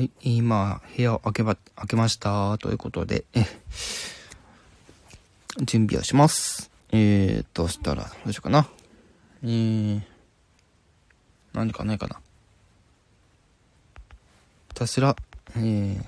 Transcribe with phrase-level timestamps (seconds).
[0.00, 2.56] はい、今、部屋を開けば、開けました。
[2.56, 3.26] ということで、
[5.60, 6.70] 準備をします。
[6.90, 8.66] えーと、そしたら、どうしようかな。
[9.42, 10.02] えー、
[11.52, 12.18] 何かないかな。
[14.70, 15.14] ひたすら、
[15.56, 16.02] えー、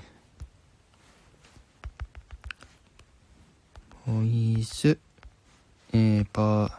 [4.06, 4.96] ボイス、
[5.93, 6.70] えー、パー、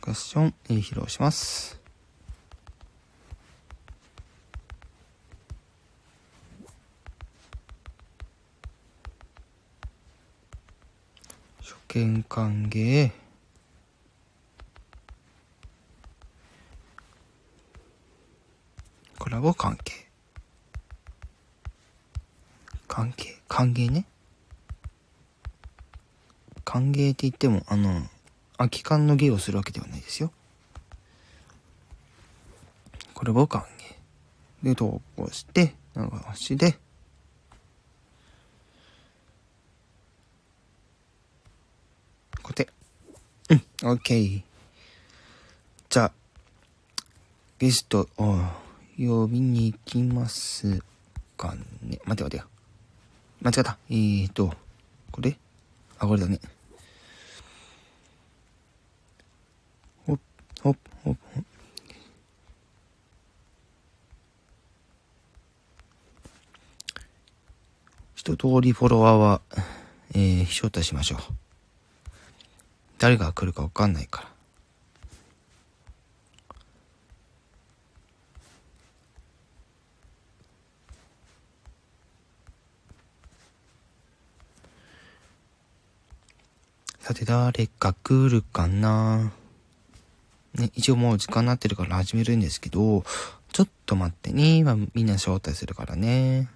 [0.00, 1.77] カッション、えー、披露します。
[11.88, 13.10] 見歓迎。
[19.18, 20.06] コラボ関係。
[22.86, 24.04] 関係、歓迎ね。
[26.62, 28.02] 歓迎って言っても、あの、
[28.58, 30.30] 空き缶の芸をするわけではないですよ。
[33.14, 33.66] コラボ歓迎。
[34.62, 36.02] で、投稿して、流
[36.34, 36.78] しで、
[42.48, 42.66] 固定。
[43.50, 44.42] うん、オッケー。
[45.90, 46.12] じゃあ、
[47.58, 48.38] ゲストを
[48.96, 50.80] 呼びに行きます
[51.36, 52.00] かね。
[52.06, 52.44] 待て待てよ。
[53.42, 53.76] 間違った。
[53.90, 54.54] えーと、
[55.12, 55.36] これ？
[55.98, 56.40] あ、これだね。
[60.06, 60.18] ほっ、
[60.62, 61.44] ほっ、ほっ、ほっ。
[68.14, 69.40] 一通りフォロワーは、
[70.14, 71.20] えー、招待しましょう。
[72.98, 74.28] 誰が来るかわかんないから。
[87.00, 89.32] さて、誰か来るかな？
[90.54, 93.04] ね、一応もう時間になってるから始めるんですけど、
[93.52, 94.56] ちょっと待ってね。
[94.56, 96.50] 今みんな招待するからね。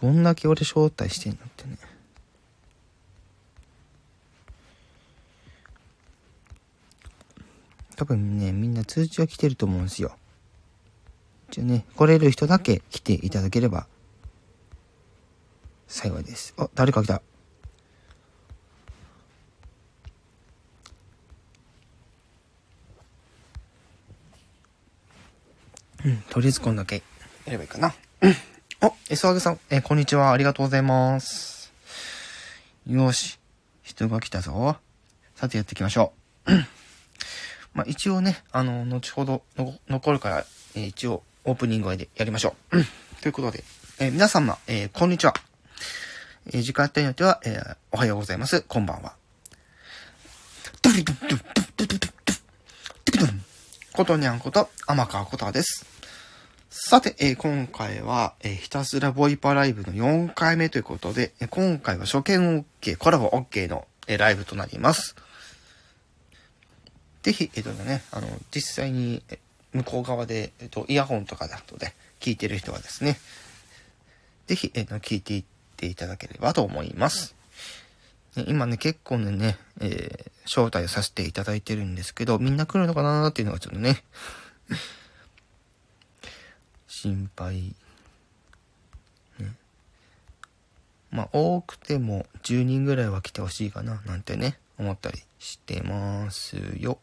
[0.00, 1.78] どんだけ俺招待してんのってね。
[7.96, 10.16] 多分ね、みんな通知は来てると思うんですよ。
[11.50, 13.86] じゃね、来れる人だけ来ていただければ
[15.88, 16.52] 幸いです。
[16.58, 17.22] あ、誰か来た。
[26.04, 27.02] うん、とりあえずこんだけ
[27.46, 27.94] やればいいかな。
[28.82, 28.88] うん。
[28.88, 30.32] お、エソアゲさん、え、こんにちは。
[30.32, 31.72] ありがとうございます。
[32.86, 33.38] よし。
[33.82, 34.76] 人が来たぞ。
[35.34, 36.12] さてやっていきましょ
[36.46, 36.52] う。
[37.74, 40.44] まあ、一応ね、あの、後ほどの残るから、
[40.74, 42.76] えー一応オープニングでやりましょう。
[43.22, 43.64] ということで、
[43.98, 45.34] えー皆様、えーこんにちは。
[46.52, 48.62] えー時間帯によっては、えーおはようございます。
[48.62, 49.14] こんばんは。
[53.92, 55.95] ことにゃんこと、天川ことです。
[56.78, 65.16] さて、えー今回は、えーひたすらボイパライブの4回目ということで、えー今回は初見 OK、コラボ OK の、えライブとなります。
[67.22, 69.38] ぜひ、えっ、とね、あの、実際に、え
[69.72, 73.18] 向こう側で、えっ、と、イヤホンとかだとで、聞いてる人はですね、
[74.46, 75.44] ぜひ、えっ、と、聞いていっ
[75.78, 77.34] ていただければと思います。
[78.36, 84.04] ね今ね、結構ね、え招待させていただいてるんですけど、みんな来るのかなーっていうのがちょっとね、
[86.96, 87.74] 心配。
[89.38, 89.54] ね。
[91.10, 96.98] まあ、多くても10人ぐらいは来てほしいかな、なんてね、思ったりしてますよ。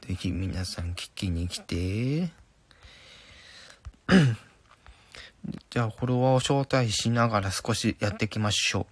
[0.00, 2.32] ぜひ皆さん聞きに来て。
[5.70, 8.86] じゃあ、フォロワーを招待しながら少しやっていきましょう。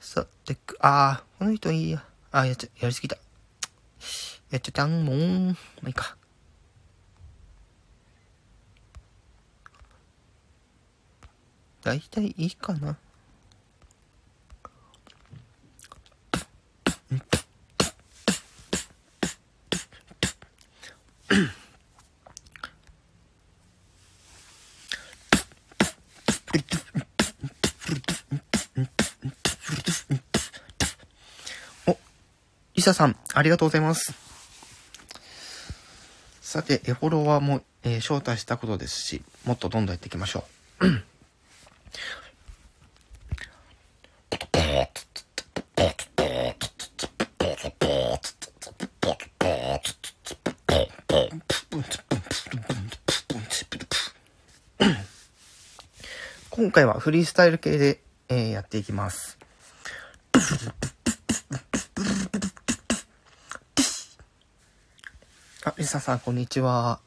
[0.00, 2.02] さてく、あ、この人いいや。
[2.32, 3.16] あー、やっちゃ、やりすぎた。
[4.50, 5.48] やっちゃったん、もん。
[5.48, 5.54] ま
[5.84, 6.16] あいいか。
[11.82, 12.96] だいたいいいかな。
[31.86, 31.96] お、
[32.74, 34.12] リサさん、ありがとうございます。
[36.40, 40.44] さて、えフォロワーも、えー招待したことですし、もっとどんどんやっていきましょ
[40.80, 40.86] う。
[56.70, 59.36] 今回はフリースタイル系で、えー、やっていきます。
[65.64, 67.00] あ、リサさん、こんにちは。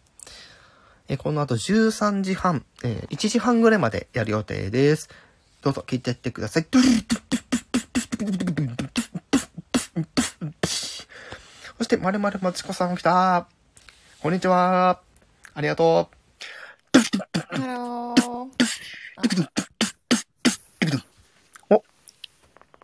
[1.07, 5.09] えー、この後13時半、えー、1時半ぐらいまでやる予定です。
[5.61, 6.67] どうぞ聞いてってください。
[11.77, 13.47] そして、まるまるまちこさん来た。
[14.21, 14.99] こんにちは。
[15.53, 16.22] ありがとう。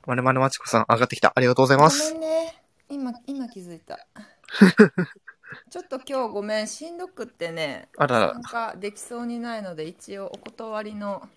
[0.09, 1.33] まるまるまちこさん上がってきた。
[1.35, 2.15] ありがとうございます。
[2.15, 2.55] ごめんね。
[2.89, 3.99] 今、今気づいた。
[5.69, 11.29] ちょっと今日ごめん、しんどくってね、あらら参加できそうにないので、一応お断りの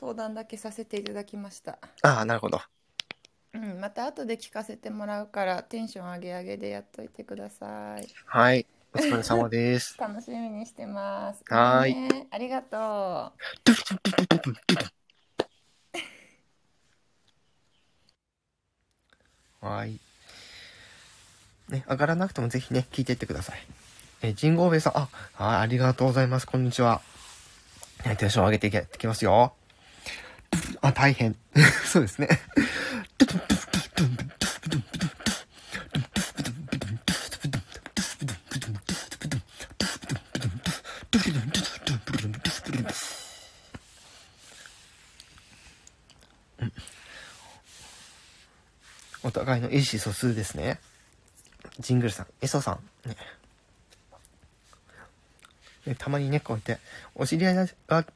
[0.00, 1.78] 登壇だけさせていただきました。
[2.00, 2.58] ああ、なるほど。
[3.52, 8.08] うん、また後で聞かせてもらうからテンション上げ上げでやっといてください。
[8.24, 8.66] はい。
[8.94, 9.94] お疲れ様です。
[10.00, 11.44] 楽しみにしてます。
[11.50, 12.28] はい、ね。
[12.30, 14.92] ありがとう。
[19.66, 19.98] はい。
[21.68, 23.58] ね、上がらなくてもぜひね、聞いていってください。
[24.22, 26.46] え神宮兵衛さん、あ、あありがとうございます。
[26.46, 27.02] こんにちは。
[28.18, 29.54] テンション上げていきますよ。
[30.80, 31.34] あ、大変。
[31.84, 32.28] そうですね。
[49.25, 50.80] お互いの意思疎通ですね。
[51.78, 53.16] ジングルさん、エソさん、ね。
[55.98, 56.78] たまにね、こうやって、
[57.14, 57.54] お知り合い
[57.86, 58.06] が、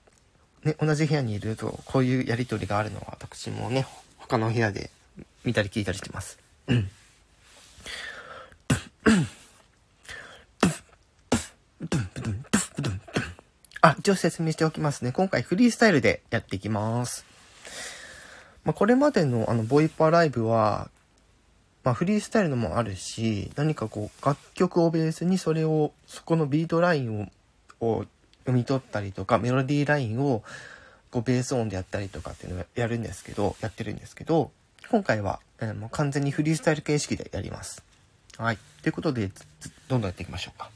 [0.64, 3.86] ね、同じ部屋にいると、こういうやりとりがあるのは、私もね、
[4.16, 4.90] 他の部屋で
[5.44, 6.38] 見たり聞いたりしてます。
[6.66, 6.90] うん。
[13.82, 15.12] あ、一応説明しておきますね。
[15.12, 17.24] 今回フリースタイルでやっていきます。
[18.64, 20.90] まあ、これまでのあの、ボイパライブは、
[21.82, 27.28] まあ、フリースタイルのもあるし、何かこう、楽曲をベースにそれを、そこのビートラインを、
[27.80, 28.04] を
[28.40, 30.42] 読み取ったりとか、メロディーラインを、
[31.10, 34.50] こう、ベース音でやったりとかっていうのをやるんですけど、やってるんですけど、
[34.90, 37.82] 今回は、えー、もう完全にフリースタイル形式でやります。
[38.36, 38.58] はい。
[38.82, 39.30] ということで、
[39.88, 40.70] どんどんやっていきましょうか。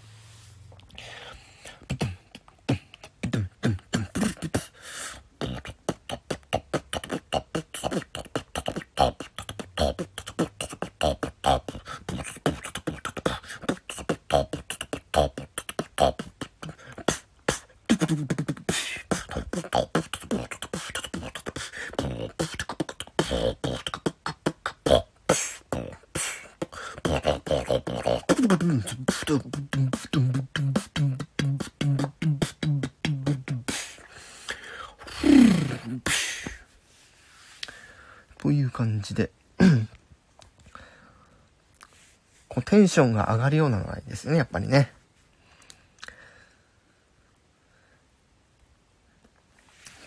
[42.54, 44.92] こうテンションが上がるようなのがいいですね、やっぱりね。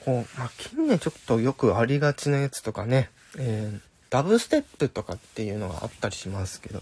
[0.05, 6.81] こう、まあ、近年ちょっとよくありがちなやつとかね、えー、ダブステップとかっていうのがあったりしますけど。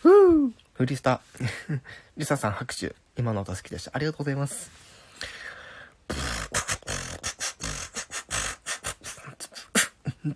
[0.00, 1.20] ふぅフリスタ。
[2.16, 2.96] リサさん拍手。
[3.16, 3.92] 今の音好きでした。
[3.94, 4.91] ありがとうございます。
[10.24, 10.28] な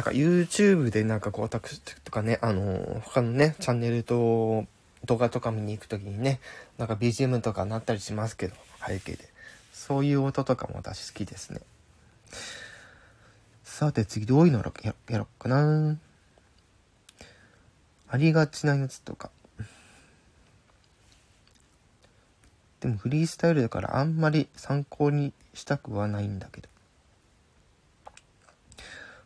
[0.00, 4.64] んか YouTube でなんかこう、私とかね、あの、他のね、チャンネルと
[5.04, 6.40] 動画とか見に行くときにね、
[6.78, 8.54] なんか BGM とかなったりしますけど、
[8.86, 9.28] 背景で。
[9.72, 11.60] そういう音とかも私好きですね。
[13.64, 15.96] さて次どういうのややろうかな
[18.08, 19.30] ありがちなやつとか。
[22.80, 26.68] でもフリースタイルだからあんまり参考にしたくはないんだけど。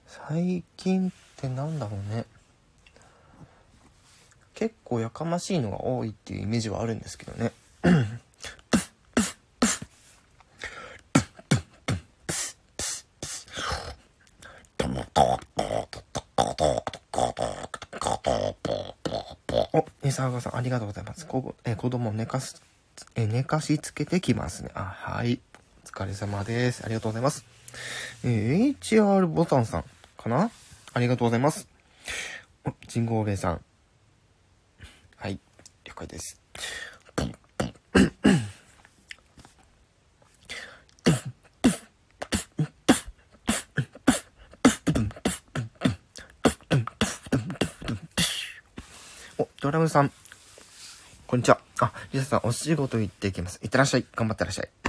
[0.07, 2.26] 最近ってなんだろうね。
[4.64, 7.52] 結構やかましいのが多いっていうイメージはあるんですけどね。
[19.75, 21.26] お、伊沢さん、ありがとうございます。
[21.26, 22.62] こえ子供を寝かす、
[23.16, 24.71] え寝かしつけてきますね。
[24.73, 25.40] あ、はい。
[25.85, 26.83] お疲れ様です。
[26.87, 27.44] ありがとうございます。
[28.25, 29.85] え HR ボタンさん
[30.16, 30.50] かな？
[30.94, 31.68] ありがとうございます。
[32.64, 33.61] お神号兵衛さん。
[36.04, 36.40] はい、了解です。
[49.38, 50.12] お、ドラムさん。
[51.26, 51.58] こんにちは。
[51.80, 53.58] あ、リサさん、お仕事行ってきます。
[53.62, 54.06] いってらっしゃい。
[54.14, 54.84] 頑張ってらっしゃい。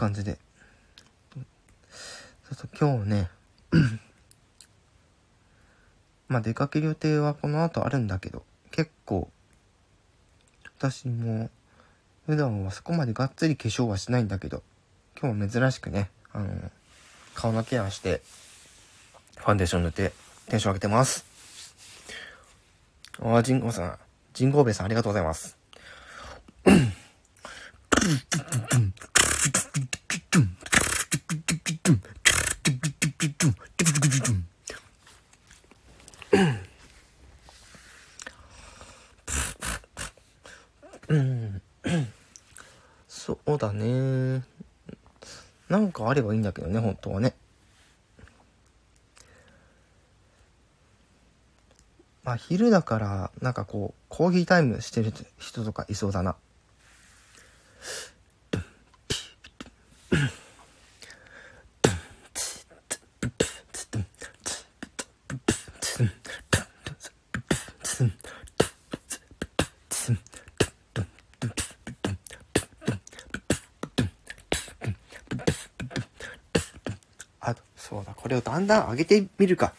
[0.00, 0.38] 感じで。
[1.34, 3.30] そうそう、今日ね、
[6.26, 9.30] まあ出かける予定はこの後あるんだけど、結構、
[10.78, 11.50] 私も、
[12.24, 14.62] 普段はそこまでがっつり化粧はしないんだけど、
[15.20, 16.70] 今日は珍しくね、あの、
[17.34, 18.22] 顔のケアして、
[19.36, 20.12] ファンデーション塗って
[20.48, 21.26] テンション上げてます。
[23.20, 23.98] ああ、ジンゴさん、
[24.32, 25.58] ジンゴーベさんありがとうございます。
[41.10, 41.62] うん。
[43.08, 44.42] そうだね。
[45.68, 47.34] なんかあればいいんだけどね、本当はね。
[52.24, 56.36] まあ、昼だから、なんかこう、コーヒータイムしてる人とかいそうだな。
[78.70, 79.72] だ、ん上げてみるか。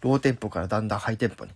[0.00, 1.50] ローテンポからだんだんハイテンポに。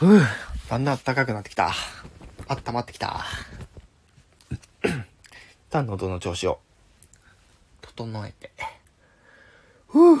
[0.00, 0.20] ふう
[0.70, 1.74] だんだん暖かくなってきた。
[2.48, 3.22] 温まってきた。
[4.80, 4.90] 一
[5.68, 6.58] 旦喉の調子を
[7.82, 8.50] 整えて。
[9.88, 10.16] ふう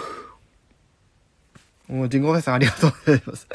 [1.88, 3.48] もう、ジンゴさんありがとうございます。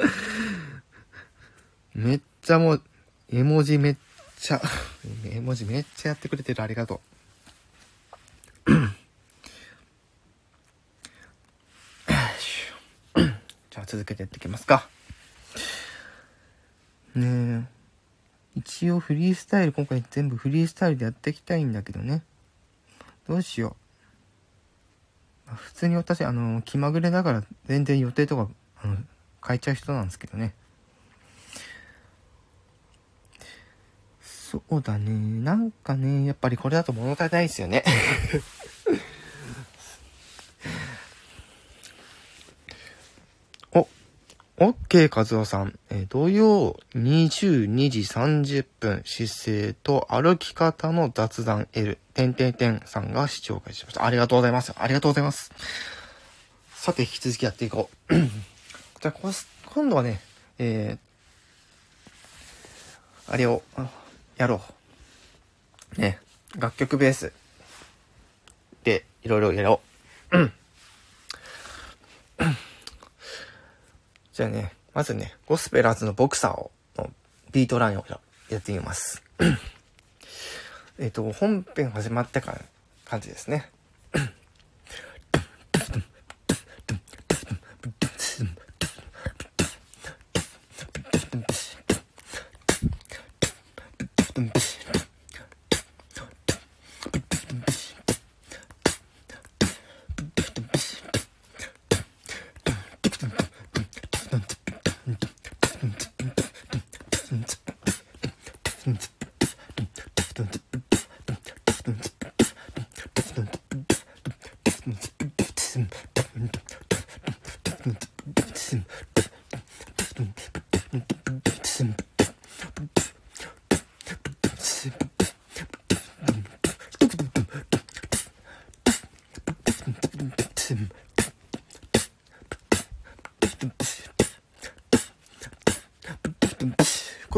[1.93, 2.81] めっちゃもう、
[3.29, 3.95] 絵文字めっ
[4.39, 4.61] ちゃ、
[5.25, 6.63] 絵文字めっちゃやってくれてる。
[6.63, 7.01] ありがと
[8.65, 8.71] う。
[13.69, 14.89] じゃあ続けてやってきますか。
[17.15, 17.75] ねえ。
[18.55, 22.23] 一応フリースタイル、今回全部フリースタイルでやっていきたいんだけどね。
[23.27, 23.75] どうしよ
[25.49, 25.55] う。
[25.55, 28.49] 普通に私、あの、気まぐれだから全然予定とか、
[28.81, 28.97] あの、
[29.45, 30.53] 変えちゃう人なんですけどね。
[34.21, 35.11] そうだね。
[35.43, 37.83] なんかね、やっぱりこれだと物足りないですよね。
[44.57, 45.77] オッケー和夫さん。
[45.89, 54.05] え土曜22時30分、姿勢と歩き方の雑談 L、てんてんてんさんが視聴会しました。
[54.05, 54.71] ありがとうございます。
[54.77, 55.51] ありがとうございます。
[56.73, 58.15] さて、引き続きやっていこう。
[58.15, 60.21] じゃあ、こす今度はね、
[60.57, 63.61] えー、あれを、
[64.37, 64.61] やろ
[65.97, 66.01] う。
[66.01, 66.19] ね、
[66.57, 67.33] 楽曲ベース
[68.85, 69.81] でいろいろやろ
[70.31, 70.37] う。
[74.35, 77.09] じゃあね、まずね、ゴスペラーズのボクサーを、の
[77.53, 78.05] ビートラインを
[78.49, 79.23] やってみます。
[80.99, 82.61] えっと、本編始まってから
[83.05, 83.71] 感じですね。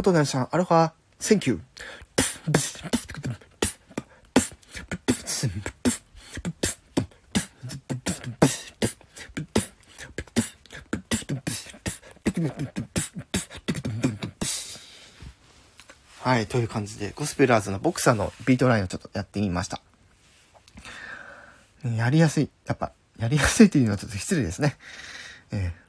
[0.07, 1.59] ことなさん、アロハ、 Thank you。
[16.21, 19.81] はい、という感じで、ゴスペラーズのボクサーのビートラインをちょっとやってみました。
[21.83, 22.49] やりやすい。
[22.65, 24.77] やっぱ、やりやすいというのはちょっと失礼ですね。
[25.51, 25.87] ええ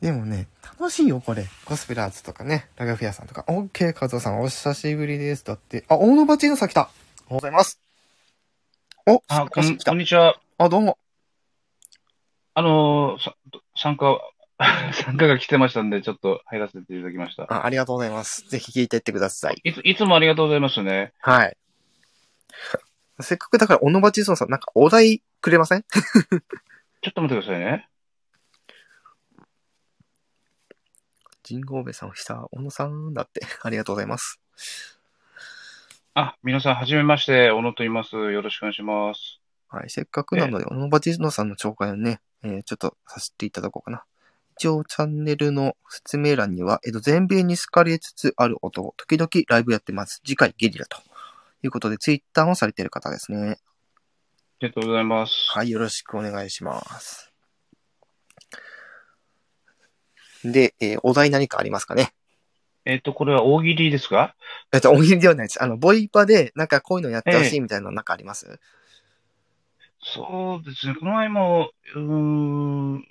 [0.00, 0.46] でもね、
[0.90, 1.46] 楽しいよ、これ。
[1.66, 3.44] ゴスペラーズとかね、ラガフィアさんとか。
[3.46, 5.44] オッケー、カズオさん、お久しぶりです。
[5.44, 6.80] だって、あ、大野バチのさん来た。
[6.80, 6.90] おはよ
[7.30, 7.80] うございます。
[9.06, 9.98] お、あ、こん、こん。
[9.98, 10.40] にちは。
[10.58, 10.98] あ、どうも。
[12.54, 13.36] あのーさ
[13.76, 14.18] 参加、
[15.04, 17.44] 参加が来てましたんで、ちょっと入らせていただきました。
[17.44, 18.48] あありがとうございます。
[18.48, 19.60] ぜひ聞いていってください。
[19.62, 21.12] いつ、いつもありがとうございますね。
[21.20, 21.56] はい。
[23.20, 25.84] せっかくだから、小野バチソンさん、なんかお題くれません？
[25.86, 27.89] ちょっと待ってくださいね。
[31.50, 33.40] 神宮部さん、久、小野さんだって。
[33.62, 34.40] ありがとうございます。
[36.14, 38.14] あ、皆さん、はじめまして、小野と言います。
[38.14, 39.40] よろしくお願いします。
[39.68, 39.90] はい。
[39.90, 44.04] せっかくなので、小野バチノさんの紹介をね、えーちょっとさせていただこうかな。
[44.56, 50.20] 一応、チャンネルの説明欄には、えっと、全米に好かれつつある音を、時々ライブやってます。
[50.24, 50.98] 次回ゲリラと。
[51.62, 53.58] いうことで、ツイッターをされている方ですね。
[54.60, 55.32] ありがとうございます。
[55.50, 57.29] はい、よろしくお願いします。
[60.44, 62.12] で、えーお題何かありますかね？
[62.86, 64.34] えっと、これは大喜利ですか？
[64.72, 65.62] えっと、大喜利ではないです。
[65.62, 68.58] あの、ボイパで、なんかこういうのやってほしいみたいなのなんかあります、
[70.02, 70.94] そうですね。
[70.94, 73.06] この前も、うーん、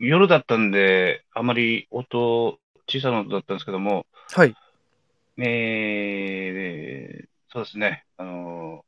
[0.00, 4.54] 夜だったんで、あまり音、小さな音だったんですけども、はい。
[5.38, 8.04] えー、そうですね。
[8.16, 8.84] あの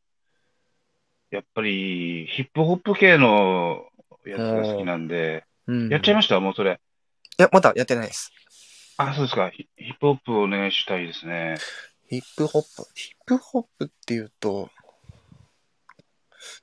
[1.30, 3.86] やっぱり、ヒップホップ系の
[4.26, 5.88] やつが好きなんで、うん。
[5.88, 6.40] やっちゃいまました？
[6.40, 6.80] もうそれ。
[7.36, 8.32] いや、まだやってないです。
[8.96, 9.50] あ、そうですか。
[9.50, 11.56] ヒヒップホップをお願いしたいですね。
[12.08, 12.84] ヒップホップ？
[12.94, 14.70] ヒップホップっていうと、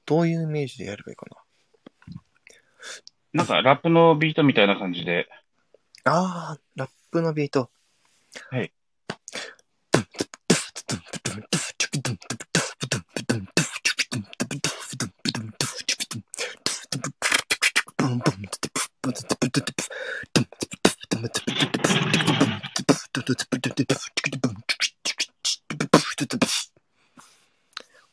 [0.06, 1.26] どういうイメージでやればいいか
[3.34, 3.44] な？
[3.44, 5.28] んか、ラップのビートみたいな感じで。
[6.06, 6.14] な。
[6.52, 7.70] あー、ラップのビート。
[8.50, 8.72] はい。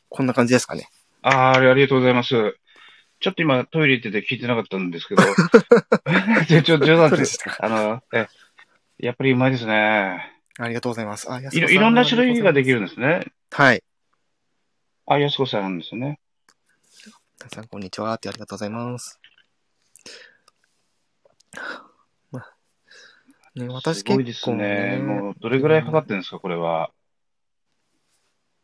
[0.09, 0.89] こんな感じですかね。
[1.21, 2.57] あー、ありがとうございます。
[3.19, 5.23] ちょっと今トイレ行ってて聞いてなかったんですけど、
[6.63, 8.27] ちょ、冗談ですあの、え、
[8.97, 10.35] やっぱりうまいですね。
[10.57, 11.31] ありがとうございます。
[11.31, 13.25] あ、安いろいろんな種類ができるんでですね。
[13.51, 13.83] はい。
[15.05, 16.19] あ、安子さんですよね。
[17.39, 18.13] 皆さん、こんにちは。
[18.13, 19.19] ってありがとうございます。
[23.59, 24.97] まあ、ね、私すごいです結構ね。
[24.97, 26.91] ね、もう、どれぐらいかかってるんですか、これは。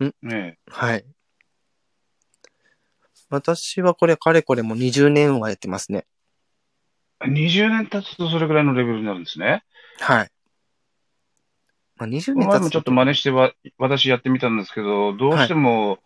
[0.03, 1.05] んねはい。
[3.29, 6.05] 私はこれ、かれこれもう20年はやってますね。
[7.21, 7.27] え。
[7.27, 9.63] 20年経つとそれぐらいのレベルになるんですね。
[9.99, 10.31] はい。
[11.97, 15.99] まあ、20この年経つ前もちょっと真似しては、私やってみたんですけど、どうしても、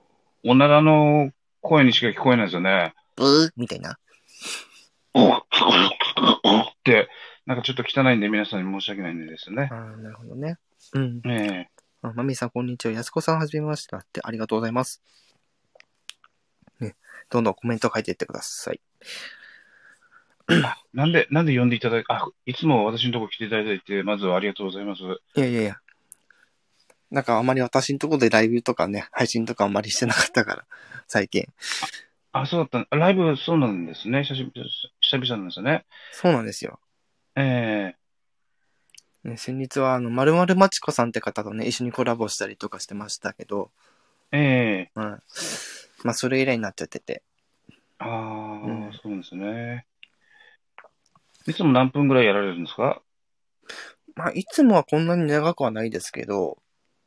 [0.46, 2.94] おならの声にしか聞こえないですよね。
[3.16, 3.98] ブーみたいな。
[5.20, 7.10] って、
[7.50, 9.76] なんかちょっと汚いんで皆さんに申し訳ないんですよねあ。
[9.76, 10.60] あ、なるほどね。
[10.94, 11.22] うん。
[11.26, 11.70] ええ
[12.04, 12.92] あまみさん、こんにちは。
[12.92, 13.96] やすこさん、はじめまして。
[13.96, 15.02] って、ありがとうございます。
[16.80, 16.96] ね、
[17.32, 18.80] どんどんコメント書いていってください。
[20.94, 25.02] なんで、なんで呼んでいただいあ、いつも私のとこ来ていただいて、まずはありがとうございます。
[25.02, 25.78] いやいやいや。
[27.10, 30.66] なんかあまり私のところでライブとかね、配信とかあんまりしてなかったから、
[31.08, 31.48] 最近。
[32.32, 32.96] あ、そうだった。
[32.96, 34.24] ライブ、そうなんですね。
[34.24, 35.88] 久々なんですね。
[36.12, 36.80] そうなんですよ。
[37.44, 37.96] え
[39.24, 43.72] ね、先日は、あの、まるまるまちこさんって方とね、一緒にコラボしたりとかしてましたけど、
[44.32, 45.04] えええうん。
[46.04, 47.24] まあ、それ以来になっちゃってて。
[47.98, 49.86] ああ、うんそうですね。
[51.48, 53.02] いつも何分ぐらいやられるんですか？
[54.16, 56.62] まあ、いつもはこんなに長くはないですけど、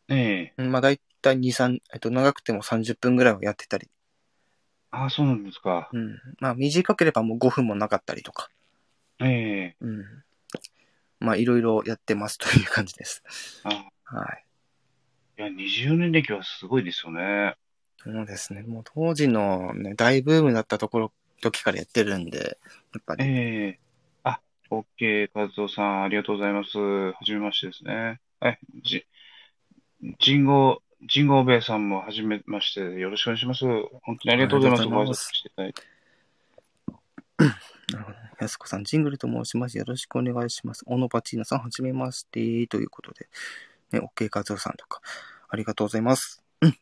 [0.09, 3.88] ええうんまあ、だいたい2、3、えっと、長くても30分ぐらいはやってたり。
[4.90, 5.88] ああ、そうなんですか。
[5.92, 6.18] うん。
[6.40, 8.51] まあ、短ければもう5分もなかったりとか。
[9.25, 10.05] ええうん。
[11.21, 13.23] まあ、いろいろやってます という感じです。
[13.65, 14.45] あはい。
[15.39, 17.57] いや、20年歴はすごいですよね。
[17.99, 18.63] そうですね。
[18.63, 23.25] もう当時のね、大ブームだったところ、時からやってるんで、やっぱり。
[23.25, 23.79] ええ
[24.25, 26.79] あ、OK、和夫さん、ありがとうございます。
[26.79, 28.21] はじめましてですね。
[28.41, 29.07] はい、じ、
[30.23, 30.83] 神号、
[31.13, 33.65] 神号兵衛さんもはじめまして、よろしくお願いします。
[34.03, 34.83] 本当にありがとうございます。
[34.83, 35.83] ありがとうございますご挨拶していただいて。
[37.92, 38.16] なるほど。
[38.40, 39.76] やすこさん、ジングルと申します。
[39.76, 40.85] よろしくお願いします。
[40.85, 42.66] 小野パチーナさん、はじめまして。
[42.66, 43.28] ということで、
[43.92, 45.00] ね、OK カズオさんとか、
[45.48, 46.42] ありがとうございます。
[46.61, 46.76] うん。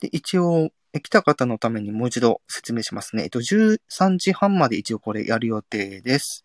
[0.00, 3.24] で、一応、え来た方のためにもう一度説明しますね。
[3.24, 6.44] えっと、13時半まで一応これやる予定です。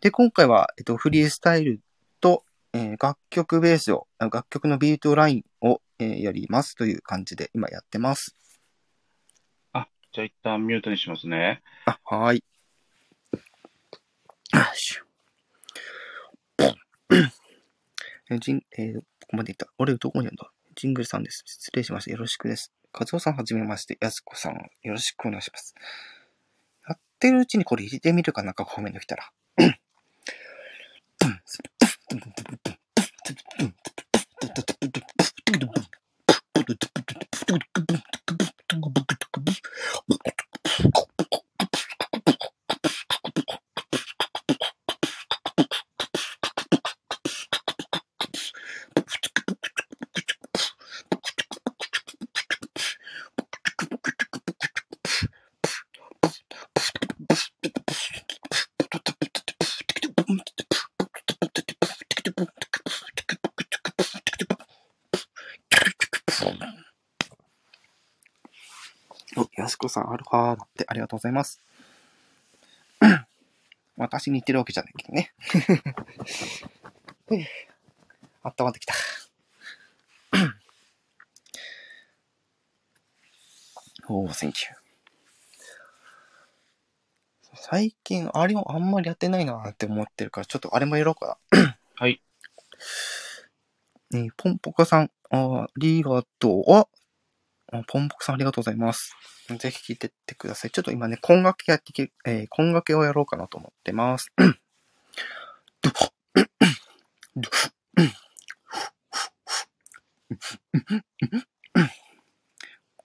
[0.00, 1.80] で、今回は、えっと、フリースタイル
[2.20, 8.36] と、えー楽曲ベースを、あ楽曲のビートラインを、えーやりますという感じで今やってます。
[10.12, 11.62] じゃあ一旦ミュートにしますね。
[11.86, 12.44] あ、はーい。
[18.30, 19.66] えジン、えーここまでいった。
[19.78, 21.42] 俺、どこにあるんだジングルさんです。
[21.46, 22.10] 失礼しました。
[22.10, 22.70] よろしくです。
[22.92, 23.96] カズオさんはじめまして。
[24.00, 25.74] やすこさん、よろしくお願いします。
[26.86, 29.32] やってるうちにこれ入れてみるかな、各方面の来たら。
[74.22, 75.34] 私に言ってるわけじゃないけどね。
[78.44, 78.94] あったまってきた。
[84.08, 84.74] おー、 Thank you。
[87.56, 91.78] 最近、あれもあんまりやってないなって思ってるから、ちょっとあれもやろうかな。
[91.96, 92.22] はい。
[94.12, 96.72] ねポンポコさん、ありがとう。
[96.72, 96.86] あ
[97.72, 99.16] あポンポコさんありがとうございます。
[99.58, 100.70] ぜひ聞いてってください。
[100.72, 104.32] ちょっと今ね、今楽器やってき、えー、今楽器をやろうかなと思ってます。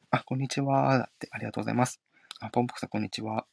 [0.09, 0.97] あ、こんにちは。
[0.97, 2.01] だって、ありがとうございます。
[2.39, 3.45] あ、ポンポコさん、こんにちは。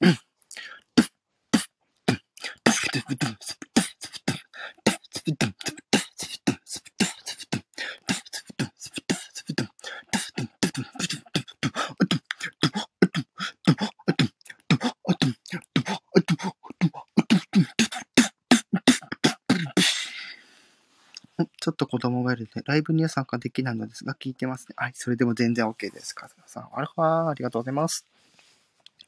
[21.64, 24.74] ちょっと子供がいるので、ライブには参加できないのですが、聞いてますね。
[24.76, 26.14] はい、それでも全然 OK です。
[26.14, 26.68] カズさん。
[26.74, 28.04] アルファありがとうございます。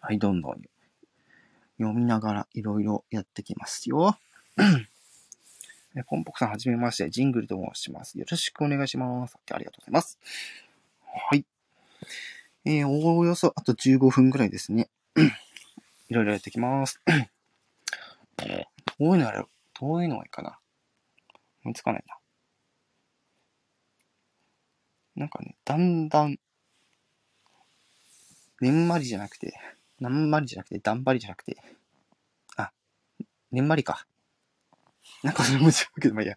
[0.01, 0.63] はい、どんどん
[1.77, 4.17] 読みながらいろいろやってきますよ。
[5.95, 7.11] え、 ポンポクさん、はじめまして。
[7.11, 8.19] ジングルと申します。
[8.19, 9.37] よろしくお願いします。
[9.51, 10.19] ありがとうございます。
[11.29, 11.45] はい。
[12.65, 14.89] えー、おおよそあと15分ぐらいですね。
[16.09, 17.03] いろいろやってきます。
[18.39, 20.59] どういうのやろどういうのがいいかな
[21.63, 22.16] 思いつかないな。
[25.17, 26.39] なんかね、だんだん、
[28.61, 29.55] ねんまりじゃなくて、
[29.99, 31.57] なんまりじゃなくて、だんばりじゃなくて、
[32.57, 32.71] あ、
[33.51, 34.07] ねんまりか。
[35.23, 36.37] なんかそれも違うけど、まあいいや。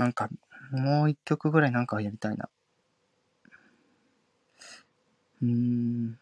[0.00, 0.30] なんか、
[0.72, 2.48] もう一曲ぐらいなんかやりたいな。
[5.42, 6.18] うーん。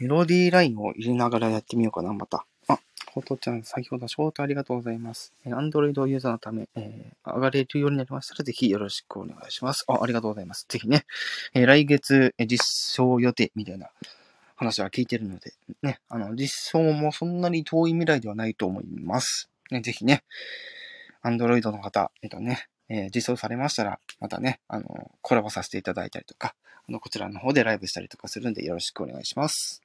[0.00, 2.44] メロディーラインを入れながらやってみようかな、また。
[2.66, 2.80] あ、
[3.12, 5.32] ほとちゃん、先ほどショートありがとうございます。
[5.46, 9.84] アンドロイドユーザーのため、えー、上がれるようになりましたら、ぜひよろしくお願いします。
[9.86, 10.66] あ、ありがとうございます。
[10.68, 11.06] ぜひね、
[11.54, 13.88] えー、来月、え、実証予定みたいな
[14.56, 19.51] 話は聞いてるので、ね、あの、実証もそんなに遠い未来ではないと思います。
[19.72, 20.24] ね、ぜひね、
[21.22, 26.54] アンドロイドの方、えっとね、えー、実装されましたら、またね、あの、コラボさせていただいたりとか、
[26.88, 29.80] あの、こちらの方でライブしたりとかするんで、よろしくお願いします。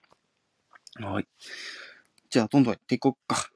[1.00, 1.28] はい。
[2.30, 3.50] じゃあ、どんどんやっていこうか。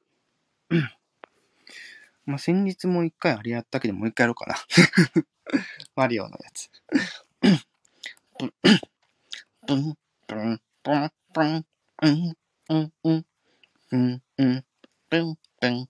[2.26, 4.56] まあ、先日も一回あれやったけど、もう一回やろうかな。
[5.96, 6.70] マリオのやつ。
[7.42, 7.60] ブン、
[9.68, 9.96] ブン、
[10.28, 10.62] ブン、
[11.34, 11.66] ブン、
[12.04, 12.36] うん、
[12.70, 13.26] うん、うん、
[13.92, 14.66] うん、うん、
[15.10, 15.90] ブン、ブン。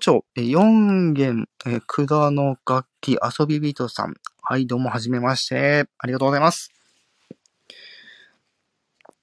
[0.00, 4.14] 胡蝶、え4弦、えー管の楽器、遊び人さん。
[4.40, 5.84] はい、どうも、はじめまして。
[5.98, 6.72] ありがとうございます。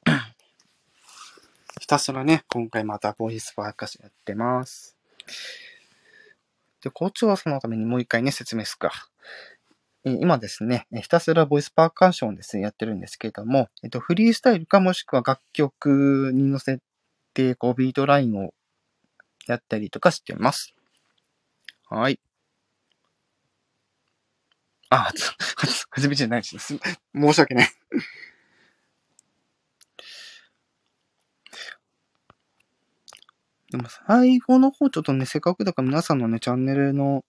[1.81, 4.95] ひたすらね、今回またボイスパーカッションやってます。
[6.83, 8.91] で、胡蝶はそのためにもう一回ね、説明すか。
[10.05, 16.77] え今ですね、えひたすらボイスパーカッションをですね、やってるんですけれども、えっと、フリースタイルかもしくは楽曲に乗せ
[17.33, 18.53] て、こう、ビートラインを
[19.51, 20.73] やったりとかしてます。
[21.89, 22.19] はい。
[24.89, 26.59] あ、 はつ、はつ、初めてじゃないです。
[26.59, 26.79] す
[27.13, 27.69] 申し訳ない。
[33.71, 37.25] でも最後の方ちょっとね、せっかくだから皆さんのね、チャンネルの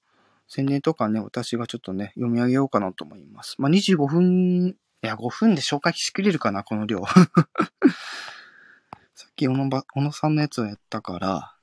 [0.47, 3.57] 宣伝とかね、私がちょっとね、読み上げようかなと思います。
[3.59, 7.05] まあ、25分、いや、5分で紹介しきれるかな、この量。
[9.15, 11.58] さっき小野ば、小野さんのやつをやったから、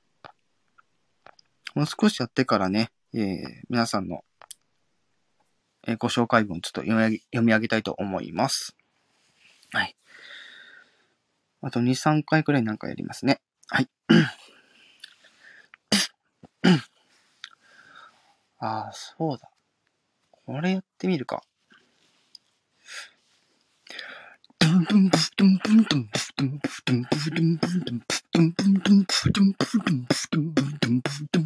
[1.76, 4.24] もう少しやってからね、えー、皆さんの、
[5.86, 8.74] えー、ご紹介文ちょっと読み読み上げたいと思います。
[9.72, 9.94] はい。
[11.60, 13.42] あと2、3回くらいなんかやりますね。
[13.68, 13.90] はい。
[18.58, 19.50] ああ、そうだ。
[20.30, 21.42] これやってみるか。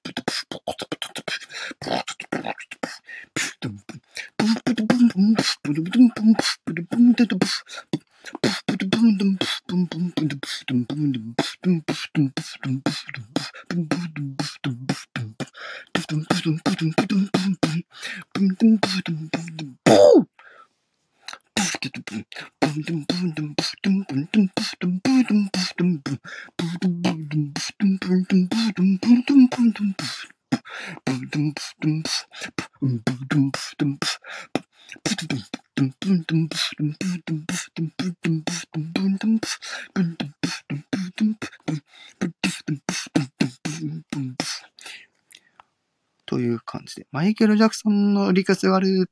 [47.21, 49.07] マイケル・ジャクソンのリクスワル、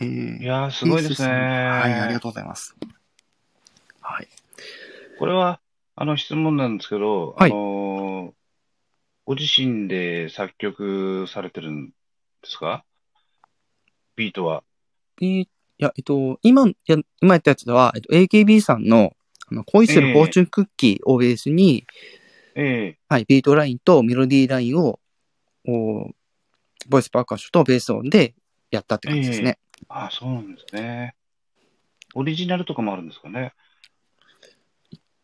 [0.00, 1.28] えー、いやー、すごいですね。
[1.28, 2.74] はい、ありがとうございます。
[4.00, 4.26] はい。
[5.20, 5.60] これは、
[5.94, 8.32] あの、質問なんですけど、はい、あのー、
[9.26, 11.92] ご自身で作曲されてるんで
[12.42, 12.84] すか？
[14.16, 14.64] ビートは。
[15.22, 19.12] えー、いや、えっと、今、や今やったやつでは、えっと、AKB さんの、
[19.52, 21.86] あの、恋するフォーチュンクッキーをベースに、
[22.56, 24.98] えー、えー、はい、ビートラインとメロディーラインを
[25.66, 26.10] お
[26.88, 28.34] ボイスパーカッションとベース音で
[28.70, 29.58] やったって感じですね。
[29.80, 31.14] えー、ああ、そうなんですね。
[32.14, 33.52] オリジナルとかもあるんですかね？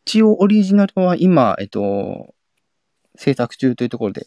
[0.07, 2.35] 一応オリジナルは今、えっと、
[3.17, 4.27] 制作中というところで。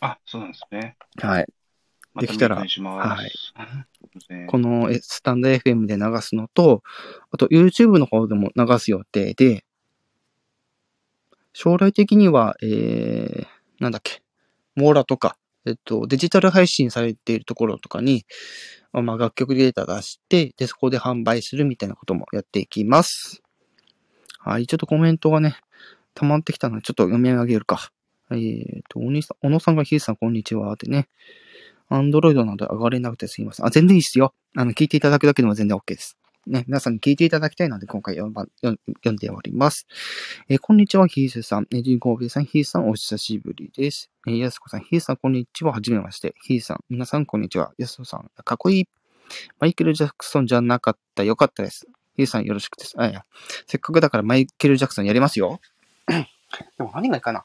[0.00, 0.96] あ、そうなんですね。
[1.16, 1.46] はい。
[2.20, 2.68] できたら、はい。
[4.48, 6.82] このスタンド FM で流すのと、
[7.30, 9.64] あと YouTube の方でも流す予定で、
[11.52, 13.46] 将来的には、えー、
[13.80, 14.22] なんだっけ、
[14.74, 15.36] モーラとか、
[15.68, 18.24] えっと、デジタル配信されているところとかに、
[18.92, 23.42] まあ、楽曲データ出して、で、そこで販売するみたいなこともやっていきます。
[24.38, 25.56] はい、ちょっとコメントがね、
[26.14, 27.90] 溜まってきたので、ちょっと読み上げるか。
[28.30, 31.08] えっ、と、お兄さん、小野さんがひいさん、こんにちは、ってね。
[31.88, 33.66] アンドロイドなど上がれなくてすいません。
[33.66, 34.34] あ、全然いいっすよ。
[34.56, 36.18] あの、聞いていただくだけでも全然 OK です。
[36.48, 38.78] ね、皆さんに聞いていただきたいので、今回4番読
[39.12, 39.86] んでおります。
[40.48, 41.66] えー、こんにちは、ひースさん。
[41.70, 44.10] えー、人工部さん、ひーさん、お久しぶりです。
[44.26, 45.72] えー、やすこさん、ひーさん、こんにちは。
[45.72, 46.34] はじめまして。
[46.42, 47.72] ひーさん、皆さん、こんにちは。
[47.76, 48.88] やすこさん、かっこいい。
[49.60, 51.22] マイケル・ジャクソンじゃなかった。
[51.22, 51.86] よかったです。
[52.16, 52.94] ひーさん、よろしくです。
[52.96, 53.26] あ、いや。
[53.66, 55.60] せっかくだからマイケル・ジャクソンやりますよ。
[56.78, 57.44] でも何がいいかな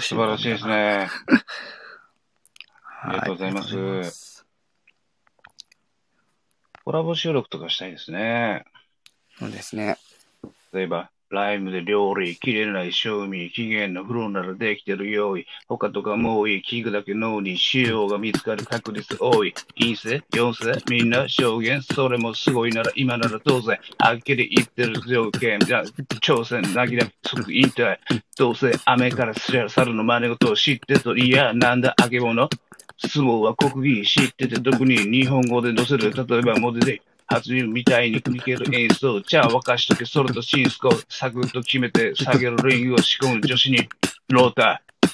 [0.00, 0.66] い素晴らしいです。
[0.66, 1.08] ね。
[3.02, 4.46] ありがとうございますはありがとうございます
[6.84, 8.64] コラボ収録とかしたいですね。
[9.38, 9.96] そうですね。
[10.72, 15.46] 例えば、ライムで料理、切れない賞味、期限の風呂ならできてる用意。
[15.68, 19.54] 他とかもういい、聞くだけ脳に使用が見つかる確率多い。
[19.78, 23.78] 陰性、陽性、みんな証言、それもすごいなら今なら当然。
[23.98, 25.82] はっきり言ってる条件、じゃ
[26.20, 27.98] 挑戦、なぎら即引退。
[28.36, 32.48] どうせ雨からすりゃ猿の真似事を知ってと、いや、なんだ、揚げ物
[32.98, 36.12] 相撲は国技知ってて特に日本語で載せる。
[36.12, 39.20] 例えばモデル初見みたいに見ける演奏。
[39.20, 40.90] じゃあ沸かしとけ、それとシンスコ。
[41.08, 43.88] サクッと決めて、下げるリングを仕込む女子に、
[44.28, 45.10] ローター。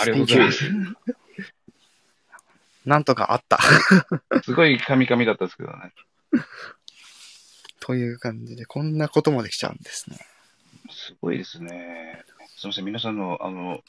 [0.00, 0.70] ありがとうございます。
[2.84, 3.60] なんとかあった。
[4.42, 5.92] すごいカミカミだったですけどね。
[7.78, 10.18] という感じで、こんなこともできちゃうんですね。
[10.90, 12.24] すごいですね。
[12.56, 13.80] すみません、皆さんの、あの、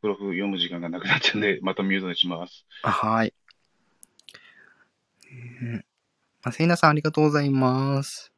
[0.00, 2.64] プロフ読む時間がなくなっちゃうんで、またミュートにします。
[2.82, 3.34] あはい。
[5.36, 5.84] うん。
[6.42, 8.32] ま、せいなさんありがとうございます。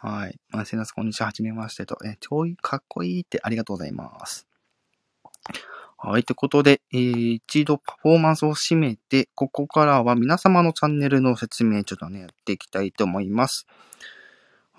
[0.00, 0.38] はい。
[0.50, 1.26] ませいなさん、こんにちは。
[1.26, 1.98] はじめましてと。
[2.04, 4.46] え、ちょいかっこいいってありがとうございます。
[5.96, 6.22] はい。
[6.22, 13.66] ということで、えー、一度パフォーマンスを締めて、ここからは皆様のチャンネルの説明、ちょっとね、やっていきたいと思います。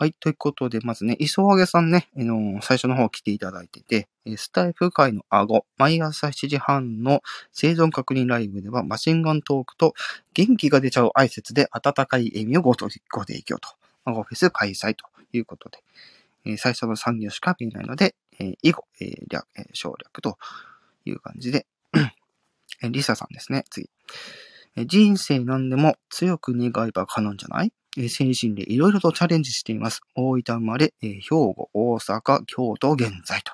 [0.01, 0.13] はい。
[0.13, 7.21] ということで、まずね、磯上げさんね、あの最初の方来ていただいてて、えスタイフ界の顎、毎朝7時半の
[7.51, 9.95] 生存確認ライブでは、マシンガントークと
[10.33, 13.67] 元気が出ちゃう挨拶で温かい笑みをごとご提供と。
[14.05, 15.79] マゴフェス開催ということで、
[16.45, 20.37] えー最初の産業しか見えないので、えー以後、えー略、え省略と
[21.03, 21.65] いう感じで、
[22.81, 23.89] えーリサさんですね、次。
[24.79, 27.73] えー人生何でも強く願えば可能じゃない？
[27.97, 30.01] えー精神でいろいろとチャレンジしています。
[30.15, 33.53] 大分生まれ、えー兵庫、大阪、京都、現在と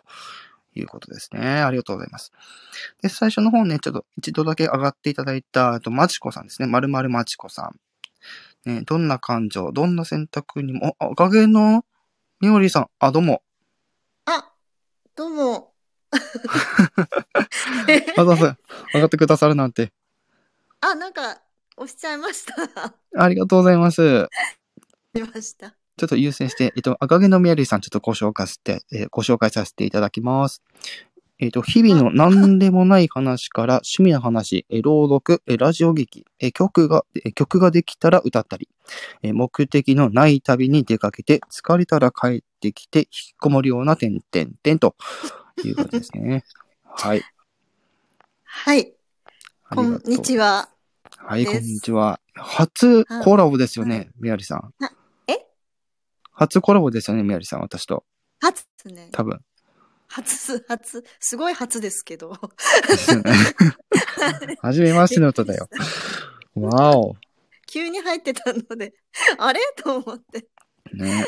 [0.76, 1.42] いうことですね。
[1.62, 2.32] ありがとうございます。
[3.02, 6.68] で、最初の方ね、ちょっと一度だけ上がっていただいた、あと、まちこさんですね。
[6.68, 7.72] まるまるまちこさ
[8.66, 8.70] ん。
[8.70, 11.86] ね、どんな感情、どんな選択にも、あ、赤毛の
[12.42, 13.42] みおりさん、あ、どうも。
[14.26, 14.52] あ、
[15.16, 15.74] どうも。
[18.18, 18.56] あ、どうぞ。
[18.94, 19.92] 上がってくださるなんて。
[20.88, 21.42] あ、なんか、
[21.78, 22.54] 押しちゃいました。
[23.18, 24.28] ありがとうございます。
[25.14, 25.76] 出ました。
[25.98, 30.62] ちょっと優先して、えっと、赤毛のみやりさん、ちょっとご紹介して、えーご紹介させていただきます。
[31.40, 38.70] えっと、日々の何でもない話から趣味の話、えー朗読、えーラジオ劇、えー曲が、えー曲ができたら歌ったり、
[39.24, 44.96] えー目的のない旅に出かけて、疲れたら帰ってきて、引きこもるような点々点と
[45.64, 46.44] いうことですね。
[46.84, 47.24] はい。
[48.44, 48.94] はい。
[49.74, 50.75] こんにちは。
[51.28, 52.20] はい、こんにちは。
[52.36, 54.92] 初コラボですよね、みやりさんあ。
[55.28, 55.40] え？
[56.32, 58.06] 初コラボですよね、みやりさん、私と。
[58.40, 59.10] 初ね。
[59.12, 59.40] 多分。
[60.08, 62.30] 初、初、すごい初ですけど。
[64.62, 65.68] はじめましての歌だよ。
[66.54, 67.16] わお。
[67.66, 68.94] 急に入ってたので、
[69.40, 69.60] あれ？
[69.78, 70.48] と思って
[70.94, 71.26] ね。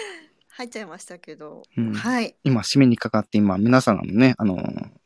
[0.49, 1.63] 入っちゃいましたけど。
[1.75, 2.35] うんはい。
[2.43, 4.57] 今、締めにかかって、今、皆さんのね、あの、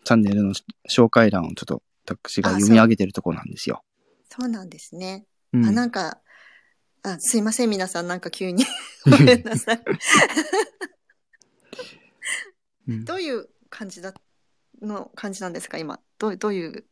[0.03, 0.53] チャンネルの
[0.89, 3.85] 紹介欄をちょっと、私があ読み上げてるところなんですよ。
[4.33, 5.25] そうなんですね。
[5.51, 6.19] うんあ、なんか、
[7.03, 8.63] あ、すいません、皆さん、なんか急に。
[9.05, 9.83] ごめんなさい。
[12.87, 14.13] うんどういう感じだ、
[14.81, 15.99] の感じなんですか、今？
[16.17, 16.85] どう、どういう？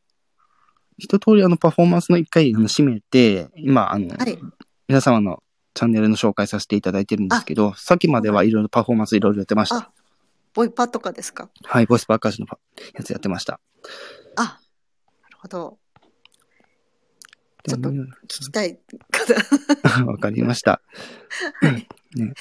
[0.97, 4.37] 一通りあの、パフォーマンスの一回、あの、締めて、今、あの、はい。
[4.89, 5.41] 皆様の
[5.73, 9.77] チャンネルの紹介させていただいてるんですけど、さっきまではいろいろパフォーマンスいろいろやってました。
[9.77, 9.91] あ、
[10.53, 11.49] ボイパとかですか？
[11.63, 12.59] はい、ボイスパーカッションのパ
[12.93, 13.59] やつやってました。
[14.35, 14.59] あ、
[15.21, 15.78] なるほど。
[17.68, 18.80] ちょっと聞きたい
[19.12, 20.05] 方。
[20.05, 20.82] わかりました。
[21.62, 21.88] はい。
[22.16, 22.34] ね。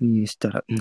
[0.00, 0.76] にしたら、うん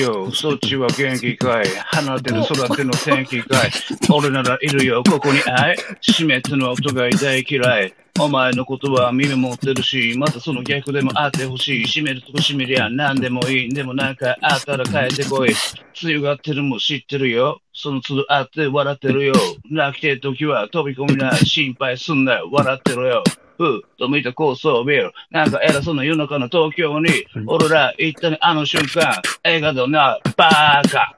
[0.00, 3.70] よ、そっちは元気かい放てる育ての天気かい
[4.10, 7.94] 俺ならいるよ、ここに愛湿っての音が大嫌い。
[8.18, 11.84] お前のことは耳持ってるし、またその逆でもあってほしい。
[11.86, 13.68] 閉めるとこ閉めりゃ何でもいい。
[13.70, 15.54] でもなんかあったら帰ってこい。
[15.94, 17.60] 強がってるも知ってるよ。
[17.80, 19.34] その都度あって笑ってるよ。
[19.70, 21.34] 泣きてる時は飛び込みな。
[21.36, 22.48] 心配すんなよ。
[22.52, 23.24] 笑ってろよ。
[23.56, 25.12] ふう、と見た高層ビル。
[25.30, 29.22] なんか偉そうな夜中の東京に、俺ら行ったね、あの瞬間。
[29.44, 31.16] 映画だな、バーカ。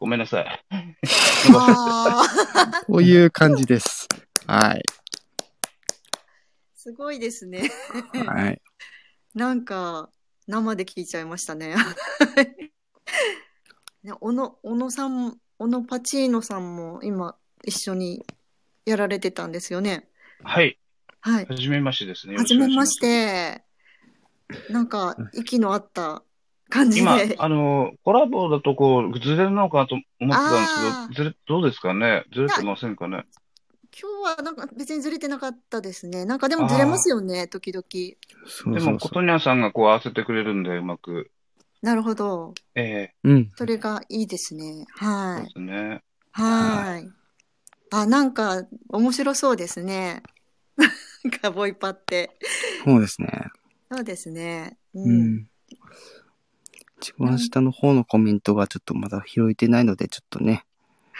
[0.00, 0.46] ごめんなさい。
[0.46, 0.60] あ
[1.54, 4.08] あ、こういう感じです。
[4.46, 4.82] はい。
[6.74, 7.70] すごいですね。
[8.26, 8.60] はい。
[9.34, 10.10] なんか、
[10.46, 11.74] 生で聞いちゃいましたね。
[14.02, 17.34] ね小野、小野さん、小野パチーノさんも今
[17.64, 18.24] 一緒に
[18.86, 20.08] やられてたんですよね。
[20.44, 20.78] はい。
[21.20, 21.46] はい。
[21.46, 22.36] はじめましてですね。
[22.36, 23.62] はじめまして。
[24.70, 26.22] なんか、息の合った
[26.70, 27.28] 感じしくお願いします。
[27.30, 27.34] で。
[27.34, 32.24] 今、あの、コラボだとこう、ずれるのかと思ってたあんですけど、ずれ、どうですかね？
[32.32, 33.24] ずれてませんかね？
[34.00, 36.24] 今日はなんか別にずれてなかったですね。
[36.24, 37.82] なんかでもずれますよね、時々。
[37.90, 41.32] でも、そうそうそことにゃんさんがこう合わせてくれるんで、うまく。
[41.82, 42.54] なるほど。
[42.74, 43.30] えう。
[43.30, 43.52] うん。
[43.56, 44.64] それがいいですね。
[44.66, 45.52] えそうではい。
[45.52, 46.02] すね。
[46.32, 47.08] はい。
[47.90, 50.22] あ、なんか面白そうですね。
[51.24, 52.30] なんかボイパって。
[52.84, 53.28] そうですね。
[53.90, 54.76] そうですね。
[54.94, 55.00] う。
[55.00, 55.50] うんん。
[57.00, 60.64] 一番下の方のコメントがちょっとまだ拾えてないので、ちょっとね。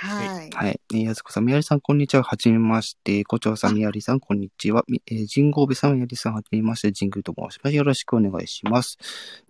[0.01, 0.51] はい。
[0.51, 0.81] はい。
[0.95, 2.23] えー、やすこさん、みやりさん、こんにちは。
[2.23, 3.25] はじめまして。
[3.25, 4.85] こちょうさん、みやりさん、こんにちは。
[4.87, 6.93] みえー、神宮部さん、みやりさん、はじめまして。
[6.93, 7.75] 神宮と申します。
[7.75, 8.97] よろしくお願いします。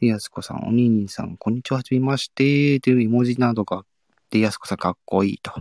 [0.01, 1.79] で、やすこさん、おににさん、こんにちは。
[1.79, 2.81] はじめまして。
[2.81, 3.85] という絵文字などがあっ
[4.31, 5.53] て、やすこさん、かっこいいと。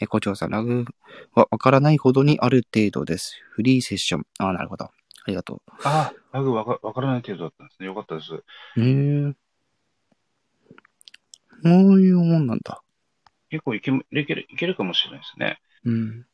[0.00, 0.86] えー、こちょうさん、ラグ
[1.34, 3.40] はわからないほどにある程度です。
[3.52, 4.26] フリーセッション。
[4.40, 4.86] ああ、なるほど。
[4.86, 4.92] あ
[5.28, 7.86] りがとああ、ラグわかわからない程度だったんですね。
[7.86, 8.32] よかったです。
[8.34, 8.44] う。
[8.76, 9.34] へえ。
[11.62, 12.82] そういうもんなんだ？
[13.52, 15.60] 結構いけいける、いけるかもしれないですね。
[15.84, 16.26] うん。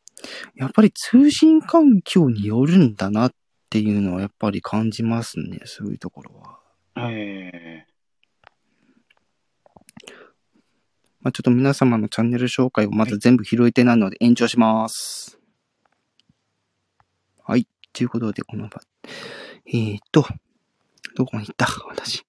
[0.55, 6.59] やっぱり通信環境によるんだなっっていうのはやっぱり感じますね、そういうところは。
[7.11, 7.85] え
[11.21, 15.39] まあ、ちょっと皆様のチャンネル紹介をまだ全部拾えてないので延長します。
[17.45, 17.69] はい。
[17.93, 18.81] ということで、この場、
[19.67, 20.25] えーっと、
[21.15, 21.67] どこに行った？
[21.91, 22.25] 私。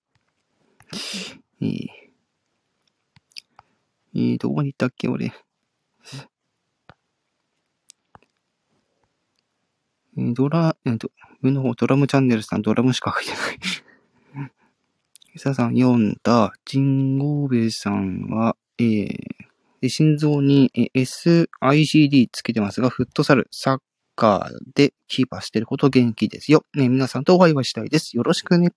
[1.61, 1.87] えー、
[4.15, 5.33] えー、どこに行ったっけ俺。
[10.17, 13.59] えー、ドラ、えーと、上の方、ドラムチャンネルさん、ドラムしか書いてない。
[15.33, 19.49] ヒサさん読んだ、ジンゴーベイさんは、えー
[19.81, 23.79] で心臓にえー SICD つけてますが、フットサル、サッ
[24.15, 26.65] カーでキーパーしてること元気ですよ。
[26.73, 28.17] ね、皆さんとお会いはしたいです。
[28.17, 28.73] よろしくね。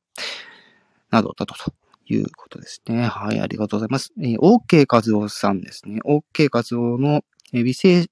[1.10, 1.72] などだと、と
[2.14, 3.02] いうことですね。
[3.02, 4.12] はい、ありがとうございます。
[4.20, 6.00] えー、OK 和夫さんですね。
[6.04, 8.06] OK 和夫の、えー美声、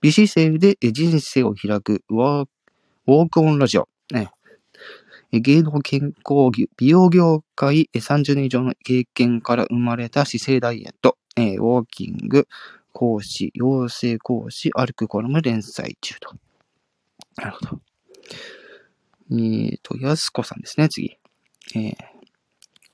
[0.00, 2.48] 美姿勢で人生を開くワー
[3.06, 3.88] ウォークオンラジオ。
[4.12, 4.30] ね
[5.32, 11.16] 芸能健康美美容業界30年以上の経験から生まれた姿勢ダイエット。
[11.36, 12.46] えウォーキング、
[12.92, 16.34] 講師、養成講師、歩くコラム連載中と。
[17.36, 17.80] なるほど。
[19.32, 21.18] えーと、やすこさんですね、次。
[21.74, 22.15] えー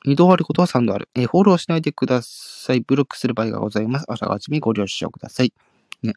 [0.04, 1.08] 二度あることは三度ある。
[1.14, 2.80] えーフォローしないでください。
[2.80, 4.06] ブロックする場合がございます。
[4.08, 5.52] あらかじめご了承ください。
[6.02, 6.14] ね。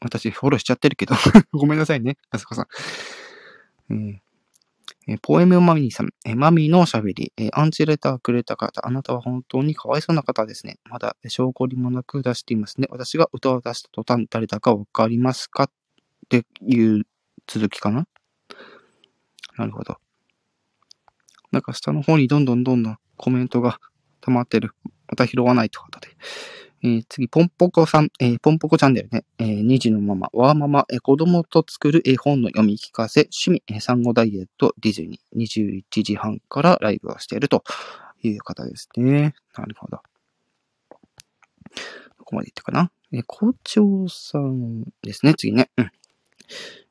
[0.00, 1.14] 私、フォローしちゃってるけど。
[1.52, 2.66] ごめんなさいね、やすこさん。
[3.90, 4.18] えー
[5.08, 10.78] えーポエムマミーさん、えーマミーのおしゃべり、えーアンチレターくれた方、あなたは本当にかわいそうな方ですね。
[10.84, 12.86] まだ証拠りもなく出していますね。
[12.90, 15.70] 私が歌を出した途端、誰だかわかりますかっ
[16.28, 17.06] ていう
[17.46, 18.06] 続きかな
[19.56, 19.96] なるほど。
[21.52, 23.80] なんか下の方にどんどんどんどんコメントが
[24.20, 24.70] 溜まってる。
[25.08, 26.08] また拾わないということで。
[26.82, 37.64] えー次、ポンポコさん、えーポンポコチャンネルね、えー2児のママ、ワーママ、えー子供と作る絵本の読み聞かせ、趣味、え産後ダイエット、ディズニー、21時半からライブをしていると
[38.22, 39.34] いう方ですね。
[39.58, 39.98] なるほど。
[42.18, 45.70] どこまでいったかなえー校長さんですね、次ね。
[45.76, 45.90] うん。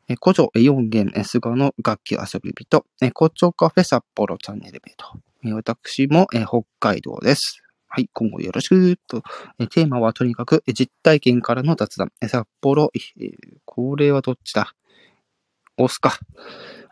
[0.10, 5.06] えー校長4弦、菅の楽器遊び人、え校長カフェ札幌チャンネル名と。
[5.56, 7.62] 私も、北海道です。
[7.88, 9.22] はい、今後よろしくと。
[9.60, 12.12] えテーマはとにかく実体験からの雑談。
[12.28, 12.92] 札幌、
[13.66, 14.74] これはどっちだ？
[15.78, 16.18] オスか。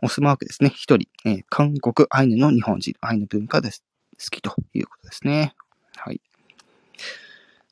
[0.04, 0.72] オスマークですね。
[0.76, 1.08] 一人、
[1.50, 3.84] 韓国アイヌの日本人、アイヌ文化です。
[4.20, 5.56] 好きということですね。
[5.96, 6.22] はい。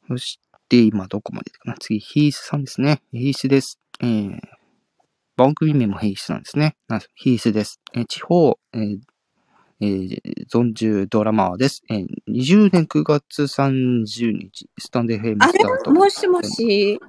[0.08, 0.40] そし
[0.70, 1.76] て、今どこまでかな？
[1.80, 3.04] 次、ヒースさんですね。
[3.12, 3.80] ヒースです。
[4.00, 4.40] えー
[5.38, 6.78] 番組名もヒースなんですね。
[6.88, 7.82] なんですヒースです。
[7.94, 9.00] えー地方、えー
[9.82, 11.84] えー存住ドラマーです。
[11.90, 15.52] えー20年9月30日、スタンデーフェイムあれ？
[15.54, 15.92] スタート。
[15.92, 17.00] もしもし？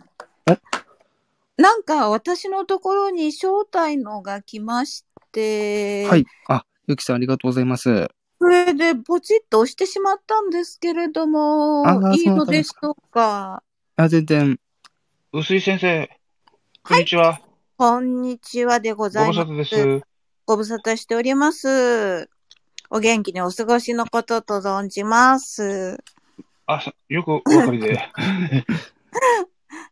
[0.49, 6.27] おなんか私のところに招待のが来まして、はい。
[6.49, 8.09] あ、ゆきさんありがとうございます。
[8.41, 13.62] それでポチッと押してしまったんですけれどもいいのでしょうか？
[13.95, 14.59] あ、全然、
[15.33, 16.11] 薄井先生、
[16.83, 17.41] こんにちは。
[17.79, 19.51] こんにちはでごご無沙ざいます。
[19.51, 20.07] 汰です。
[20.47, 22.31] ご無沙汰しております。
[22.89, 26.03] お元気にお過ごしのことと存じます。
[26.64, 28.01] あ、さよくお分かりで。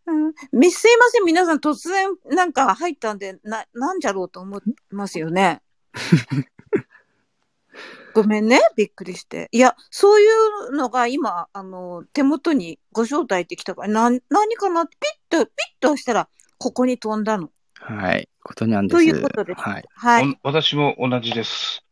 [0.07, 5.61] うん、みすいません、皆さん突然なんか入ったんで、な、なんじゃろうと思いますよね。
[8.15, 9.51] ごめんね、びっくりして。
[9.53, 10.27] いや、そうい
[10.71, 14.87] うのが今、あの、手元にご招待ってきたから、な、何かな？
[14.87, 17.51] ピッと、ピッと押したら、ここに飛んだの。
[17.75, 18.29] はい。
[18.43, 18.97] ことにゃんです。
[18.97, 19.85] ということですはい。
[19.95, 20.39] はい。
[20.43, 21.85] お私も同じです。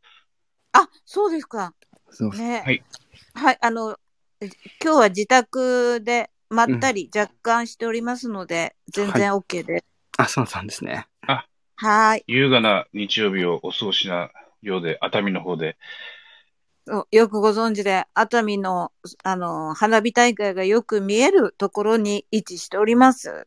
[0.73, 1.75] あ、そうですか。
[2.11, 2.31] そう。
[2.31, 2.63] ね。
[2.65, 2.83] はい。
[3.35, 3.99] はい、あの、
[4.41, 4.47] え
[4.83, 9.85] 今日は自宅でまったり若干しておりますので、全然 OK です。
[10.19, 11.07] あ、そうなんですね。
[11.77, 12.25] はーい。
[12.27, 14.31] 優雅な日曜日をお過ごしな
[14.63, 15.77] ようで、熱海の方で。
[17.11, 18.91] よくご存知で、熱海の、
[19.23, 23.47] あの、花火大会がよく見えるところに位置しております。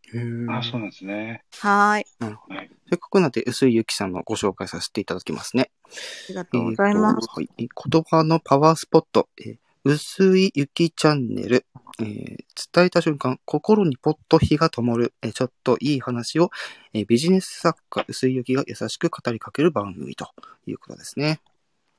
[0.49, 1.43] あ、そうなんですね。
[1.59, 2.05] はーい。
[2.19, 2.55] なるほど。
[2.55, 5.71] はいせっかくなんで、薄井ゆきさんのご紹介させていただきますね。
[5.83, 5.89] あ
[6.29, 7.27] りがとうございます。
[7.33, 7.49] はい。
[7.57, 9.57] え言葉のパワースポット、えー
[9.87, 11.65] 薄い雪チャンネル、
[11.99, 16.51] えー伝えた瞬間、心にポッと火が灯る、えーちょっといい話を、
[16.93, 20.27] えービジネス作家、薄い雪が優しく語りかける番組と
[20.67, 21.39] いうことですね。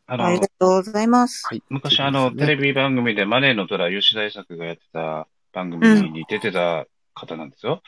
[0.08, 1.46] あのありが、とうございます。
[1.48, 1.62] はい。
[1.68, 7.82] 昔あの、テレビ番組でマネーの虎、吉大作がやってた番組に出てた方なんですよ。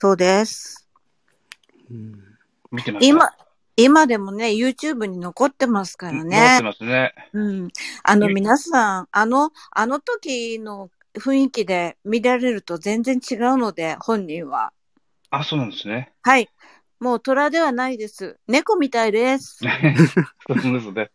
[0.00, 0.88] そうです。
[1.90, 2.14] うん
[2.70, 3.08] 見てました？
[3.08, 3.30] 今、
[3.76, 6.62] 今でもね、YouTube に残ってますから持ってね。
[6.62, 7.14] ますね。
[7.32, 7.68] うん。
[8.04, 14.72] あの、え皆さん、あの、あの時の雰囲気で見られると全然違うので、本人は。
[15.30, 16.12] あ、そうなんですね。
[16.22, 16.48] はい。
[17.00, 18.38] もう虎ではないです。
[18.48, 19.60] 猫みたいです。
[20.46, 21.10] そうですね。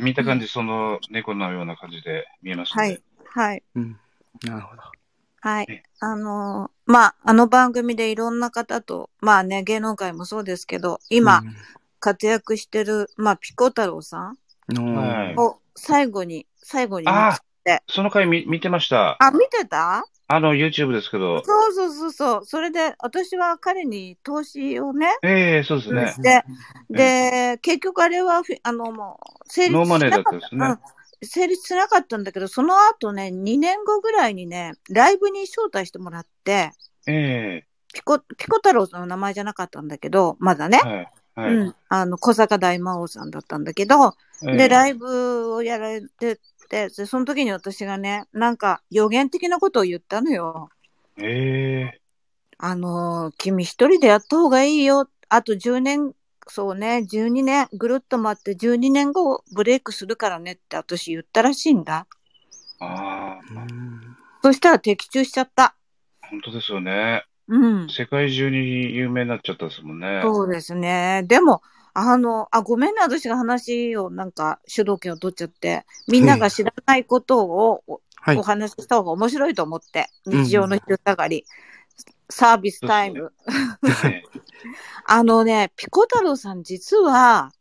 [0.00, 2.82] 見た感じ、その猫のような感じで見えますね。
[2.82, 3.02] はい。
[3.24, 3.62] はい。
[3.74, 3.98] うん。
[4.44, 4.82] なるほど。
[5.40, 5.82] はいえ。
[6.00, 11.42] あのーまあ、あの番組でいろんな方と、まあね、芸能界もそうですけど、今
[12.00, 14.38] 活躍してる、まあ、ピコ太郎さん
[15.36, 17.82] を最後に、最後に見あつけて。
[17.88, 19.16] その回見見てました。
[19.18, 20.04] あ、見てた？
[20.26, 21.42] あの、YouTube ですけど。
[21.44, 22.44] そうそうそうそう。
[22.44, 26.06] それで、私は彼に投資をね、ええそうですね。
[26.08, 26.44] して、
[26.90, 30.36] で、結局あれはあの、もう、成立ノーマネーだしなかった。
[30.38, 30.66] ったですね。
[30.66, 30.78] うん
[31.26, 36.72] 成立しなかったんだけど、その後ね、2年後ぐらいにね、ライブに招待してもらって、
[37.06, 37.62] え
[37.92, 40.88] ピコ、ピコ太郎の名前じゃなかったんだけど、まだねえ。
[40.88, 41.12] はい。
[41.36, 41.54] はい。
[41.54, 41.74] うん。
[41.88, 46.40] あの、小坂大魔王さんだったんだけど、で、ライイブをやられてて、
[46.70, 50.70] で、その時に私がね、なんか予言的なことを言ったのよ。
[51.16, 51.24] ブ。
[51.24, 52.00] ええ
[52.58, 55.08] あのー君一人でやった方がいいよ。
[55.28, 56.12] あと10年、
[56.46, 62.06] そうね、12年、ぐるっと回って12年後ブレイクするからねって私言ったらしいんだ。
[62.80, 65.74] ああ、うんそしたら的中しちゃった。
[66.30, 67.24] 本当ですよね。
[67.48, 67.88] うん。
[67.88, 70.20] 世界中に有名になっちゃったですもんね。
[70.22, 71.22] そうですね。
[71.26, 71.62] でも、
[71.94, 78.42] あの、あ、ごめんね、私が話をなんか主導権を取っちゃって、みんなが知らないことをおはいお。
[78.42, 81.44] 話しした方が面白いと思って、うん日常の昼下がり、
[82.28, 83.32] サービスタイム。
[84.04, 84.22] ええ
[85.06, 87.52] あのね、ピコ太郎さん実は、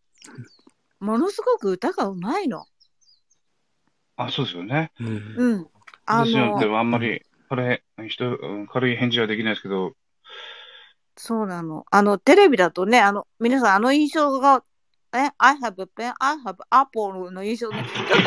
[1.00, 2.66] ものすごく歌がうまいの。
[4.16, 4.92] あ、そうですよね。
[5.00, 5.68] うんうん。
[6.06, 6.26] あ。
[6.26, 9.94] ので、もあんまり、軽い、人、うん軽い返事はできないですけど、
[11.16, 11.86] そうなの。
[11.92, 14.64] あの、テレビだとね、あの、皆さんあの印象が、
[15.14, 18.24] え、I have a pen, I have apple の印象ね、ちょっ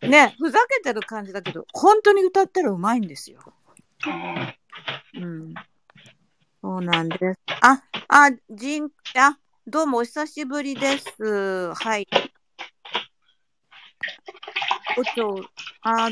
[0.00, 3.40] と、ね、ふざけてる感じだけど、本当に歌ったらうまいんですよ。
[4.04, 4.54] あ
[5.14, 5.54] うん。
[6.62, 7.38] そうなんです。
[7.62, 11.74] あ、あ、ジン、あ、どうもお久しぶりです。
[11.74, 12.06] はい。
[14.96, 15.44] おちょ、
[15.82, 16.08] あ、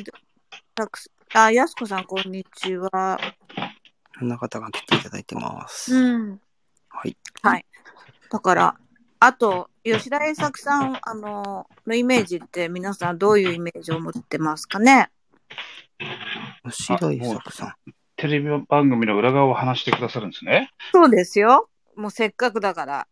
[0.74, 3.18] たくさん、あ、やすこさん、こんにちは。
[4.16, 5.94] いろんな方が来ていただいてます。
[5.94, 6.40] うん。
[6.88, 7.16] はい。
[7.42, 7.66] はい。
[8.30, 8.76] だから、
[9.20, 15.10] あと、吉田栄作さん、あの、のイメージって皆さんどういうイメージを持ってますかね？
[16.64, 17.92] 吉田伊作さん。
[18.16, 20.70] テレビ番組の裏側を話してくださるんですね。
[20.92, 21.68] そうですよ。
[21.94, 23.06] もうせっかくだから。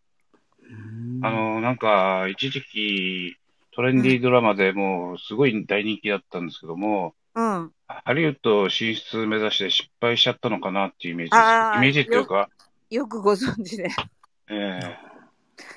[0.62, 3.36] うんあの、なんか、一時期、
[3.72, 7.72] トレンディードラマでもうすごい大人気だったんですけども、うん。
[7.86, 11.40] ハリウッド進出目指して失敗しちゃったのかなっていうイメージです。
[11.40, 12.48] イメージっていうか、
[12.90, 13.88] よ くご存知で。
[14.48, 14.80] え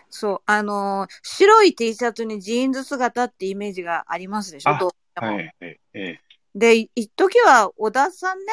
[0.10, 0.41] そう。
[0.45, 4.72] あのー白い T シャツにジーンズ姿ってイメージがありますでしょ？
[4.72, 6.22] あどうえしてもはい、えええ
[6.55, 8.45] で、い一時は小田さんね？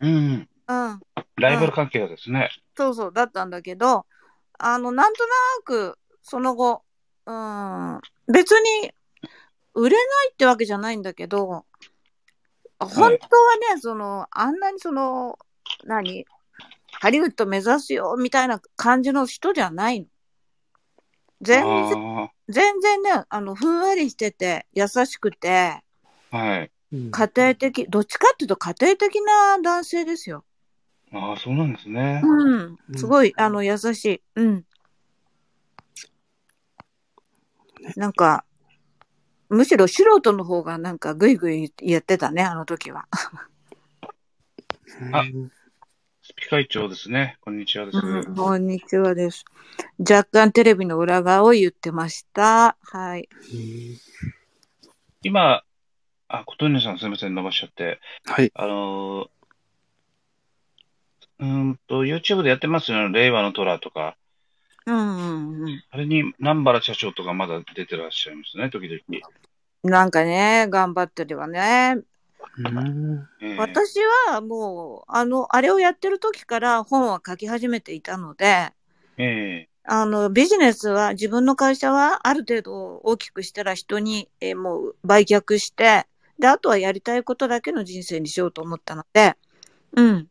[0.00, 0.48] うん。
[0.68, 1.00] うん。
[1.36, 2.50] ライバル関係がですね。
[2.76, 4.06] そうそう、だったんだけど、
[4.58, 5.32] あの、なんとな
[5.64, 6.82] く、その後、
[7.26, 8.00] うん、
[8.32, 8.92] 別に、
[9.74, 11.64] 売れないってわけじゃないんだけど、
[12.80, 13.12] 本当は
[13.74, 15.38] ね、その、あんなにその、
[15.84, 16.26] 何？
[16.92, 20.06] ハリウッド目指すよ、みたいな感じの人じゃないの。
[21.40, 25.82] 全然、あ全然ね、あの、ふんわりしてて、優しくて、
[26.30, 26.70] あ、はい。
[26.92, 30.44] うん家庭的、どっちかっていうと家庭的な男性ですよ。
[31.12, 32.20] ああ、そうなんですね。
[32.24, 32.78] うん。
[32.96, 34.22] すごい、あの、優しい。
[34.36, 34.64] うん。
[37.96, 38.44] なんか、
[39.50, 43.08] むしろ素人の方がなんかグイグイやってたね、あの時は。
[45.12, 45.24] あ
[46.22, 47.36] スピ会長ですね。
[47.40, 47.98] こんにちはです。
[47.98, 49.44] うんこんにちはです。
[49.98, 52.76] 若干テレビの裏側を言ってました。
[52.80, 53.28] はい。
[55.22, 55.64] 今、
[56.28, 57.98] あ、琴音さんすみません、伸ばしちゃって。
[58.26, 58.52] はい。
[58.54, 59.28] あのー
[61.40, 63.18] うーんと、YouTube でやってますよね。
[63.18, 64.16] 令和の虎とか。
[64.86, 65.84] うんうんうん。
[65.90, 69.00] あれに南原社長とかまだ出てらっしゃいますね、時々。
[69.82, 71.96] なんかね、頑張ってるわね。
[72.58, 78.72] うんええ私はもう、あの、あれをやってる時から本は書き始めていたので、
[79.16, 86.06] ええあの、ビジネスは、自分の会社はある程度大きくしたら人に、えーもう売却して、
[86.38, 89.34] で、あとはやりたいことだけの人生にしようと思ったので、
[89.96, 90.29] うん。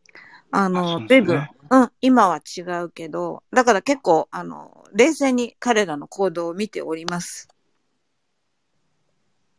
[0.52, 7.48] ああの、随分、うん、今は違うけど、だから結構、あの、冷静に彼らの行動を見ております。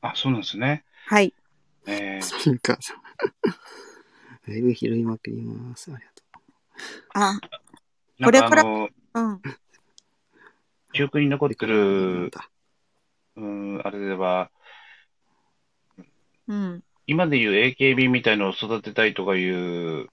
[0.02, 0.84] あ、そうなんですね。
[1.06, 1.34] はい。
[1.86, 2.96] ええスピーカーさん。
[4.48, 5.92] だいぶ拾いまくります。
[5.92, 6.20] ありがと
[7.14, 7.40] あ、
[8.18, 9.40] なんこれからうん。
[10.92, 11.52] 記憶に残う。
[11.52, 12.30] ってる、
[13.36, 14.50] うん、あれでは、
[16.48, 16.82] うん。
[17.06, 20.08] 今でいう AKB みたいのを育てたいとかいう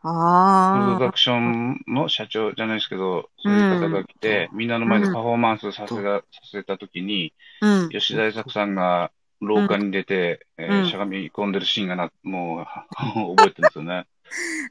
[0.00, 6.22] プロあダクションの社長じゃないですけど、そういう方が来て、みんなの前でパフォーマンスさせた、さ
[6.52, 7.88] せたときに、あ、うん。
[7.88, 12.66] 吉田栄作さんが廊下に出て、えーうんしゃがみ込んでるシーンがな、もう、
[13.36, 14.06] 覚えてるんですよね。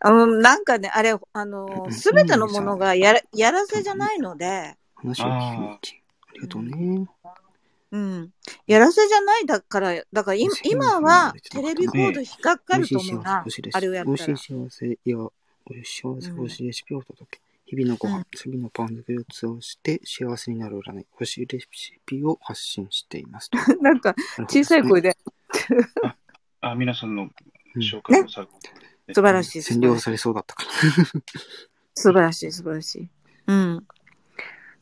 [0.02, 5.30] あの、なんかね、あれ、あのう、んすべてのものがやら、やらせじゃないので、話を聞く。
[5.30, 5.80] あ
[6.36, 7.08] りがとうね。
[7.92, 8.32] うん。
[8.66, 13.46] やらせじゃないだから、だから今今はねテレビコード引っかかると思うな。
[13.74, 14.54] あれをやったら美味しい。
[14.54, 15.18] 幸せや、
[15.70, 17.42] 美味しい幸せ、美味しいレシピをお届け。
[17.66, 23.50] 日々のご飯、日々のパン作りを通じて幸せになる占い、美味しいレシピを発信しています。
[23.82, 24.16] なんか、
[24.50, 25.10] 小さい声で。
[25.10, 25.18] で、
[26.62, 27.32] あ、皆さんのうん
[27.82, 29.60] 紹介をされて、素晴らしい。
[29.60, 30.70] 占領されそうだったから。
[31.94, 33.10] 素晴らしい、素晴らしい。
[33.48, 33.88] うん。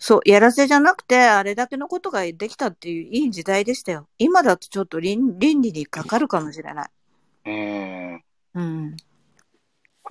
[0.07, 4.07] そう、やらせじゃなくて、あれだけのことができたっていういい時代でしたよ。
[4.19, 6.89] 今だとちょっと倫倫理にかかるかもしれない。
[7.49, 8.19] え
[8.53, 8.95] うん。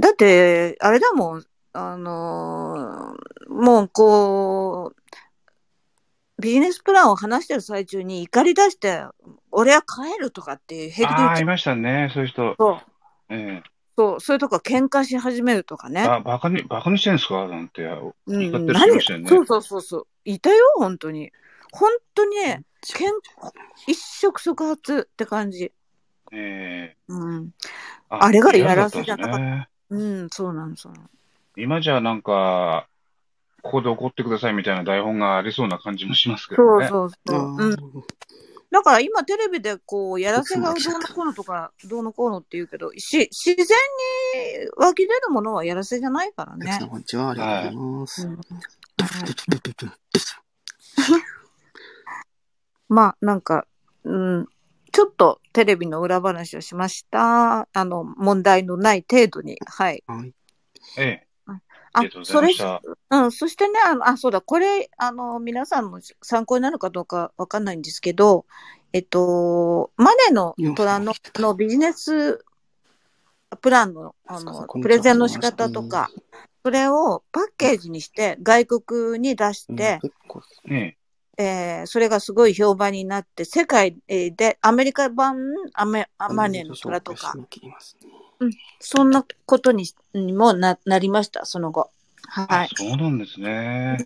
[0.01, 9.05] だって、あれだもん、あのーもうこう、ビジネスプランを話してる最中に怒り出して、
[9.53, 11.39] 俺は帰るとかってー、平気で言ああ。
[11.39, 12.57] いましたね、そういう人。
[12.59, 12.83] そう。
[13.29, 13.63] え
[13.97, 16.03] そう、そういうとこ喧嘩し始めるとかね。
[16.03, 17.47] えあ、バカに、バカにしてんすか？
[17.47, 17.83] なんて、
[18.27, 19.01] うん、何？
[19.27, 20.07] そうそうそうそう。
[20.25, 21.33] いたよ、本当に。
[21.73, 22.63] 本当にね、
[22.95, 23.13] けん
[23.87, 25.73] 一触即発って感じ。
[26.33, 27.51] ええうん。
[28.09, 31.05] ああれがやらせじゃなかったねうん、そうなの、そうなの。
[31.57, 32.89] 今じゃなんか、
[33.63, 36.89] ここで怒ってくださいみたいな台本がありそうな感じもしますけそうどね。
[36.89, 37.37] そうそう。
[37.37, 37.77] あうん。
[38.75, 40.81] だから今テレビでこう、やらせがどうの
[41.15, 43.67] こうのとか、どうのこうのって言うけど、し、自然に
[44.77, 46.77] 湧き出るものはやらせじゃないからあ、ね。
[46.91, 47.31] こんにちは。
[47.31, 48.27] ありがとうございます。
[48.27, 48.41] うん
[52.89, 53.69] まあ、なんか、
[54.03, 54.49] うん、
[54.91, 57.69] ちょっとテレビの裏話をしました。
[57.73, 59.57] あの、問題のない程度に。
[59.67, 60.03] はい。
[60.09, 60.35] はい。
[60.99, 61.24] ええ。
[61.95, 62.83] あありがとうございました。
[63.11, 68.45] うん、そしてね、あの、あ、そうだ、これ、あの、皆さんの参考になるかどうかわかんないんですけど、
[68.93, 72.45] えっと、マネの虎ののビジネス
[73.61, 76.11] プランの、あの、プレゼンの仕方とか、
[76.65, 80.01] それをパッケージにして外国に出して、
[80.69, 80.97] ええ。
[81.37, 85.37] えーそれがすごい評判になって、世界えーで、アメリカ版
[85.75, 87.35] アメアマネの虎とか、
[88.41, 91.91] 締め切りますねそんなことににもななりました、その後。
[92.27, 92.69] はい。
[92.75, 93.99] そうなんですね。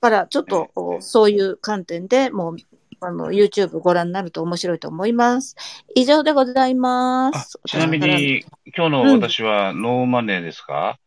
[0.00, 2.56] だから、ちょっと、おそういう観点でもう、
[3.00, 5.56] あの、YouTube ご覧になると面白いと思います。
[5.94, 7.58] 以上でございまあす。
[7.66, 8.44] ちなみに、
[8.76, 10.98] 今日の私はノーマネーですか、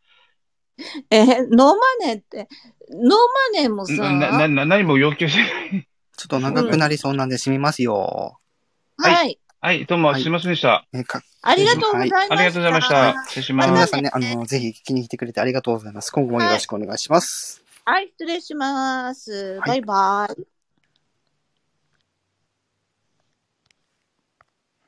[1.10, 1.74] えーノーマ
[2.06, 2.48] ネーって、
[2.90, 3.18] ノー
[3.54, 5.88] マネーもさ、な、な、な、何も要求してない。
[6.16, 8.38] ちょっと長くなりそうなんで締めますよ。
[8.98, 9.14] はい。
[9.14, 9.40] はい、
[9.86, 10.86] どうもはいすいませんでした。
[10.94, 12.34] えーかありがとうございました。
[12.34, 13.24] ありがとうございました。
[13.26, 13.70] 失礼します。
[13.70, 16.10] 皆さんね、あの、ぜひ聞きに来てくれてありがとうございます。
[16.10, 17.62] 今後もよろしくお願いします。
[17.84, 19.58] はい、失礼します。
[19.60, 20.59] はいバイバイ。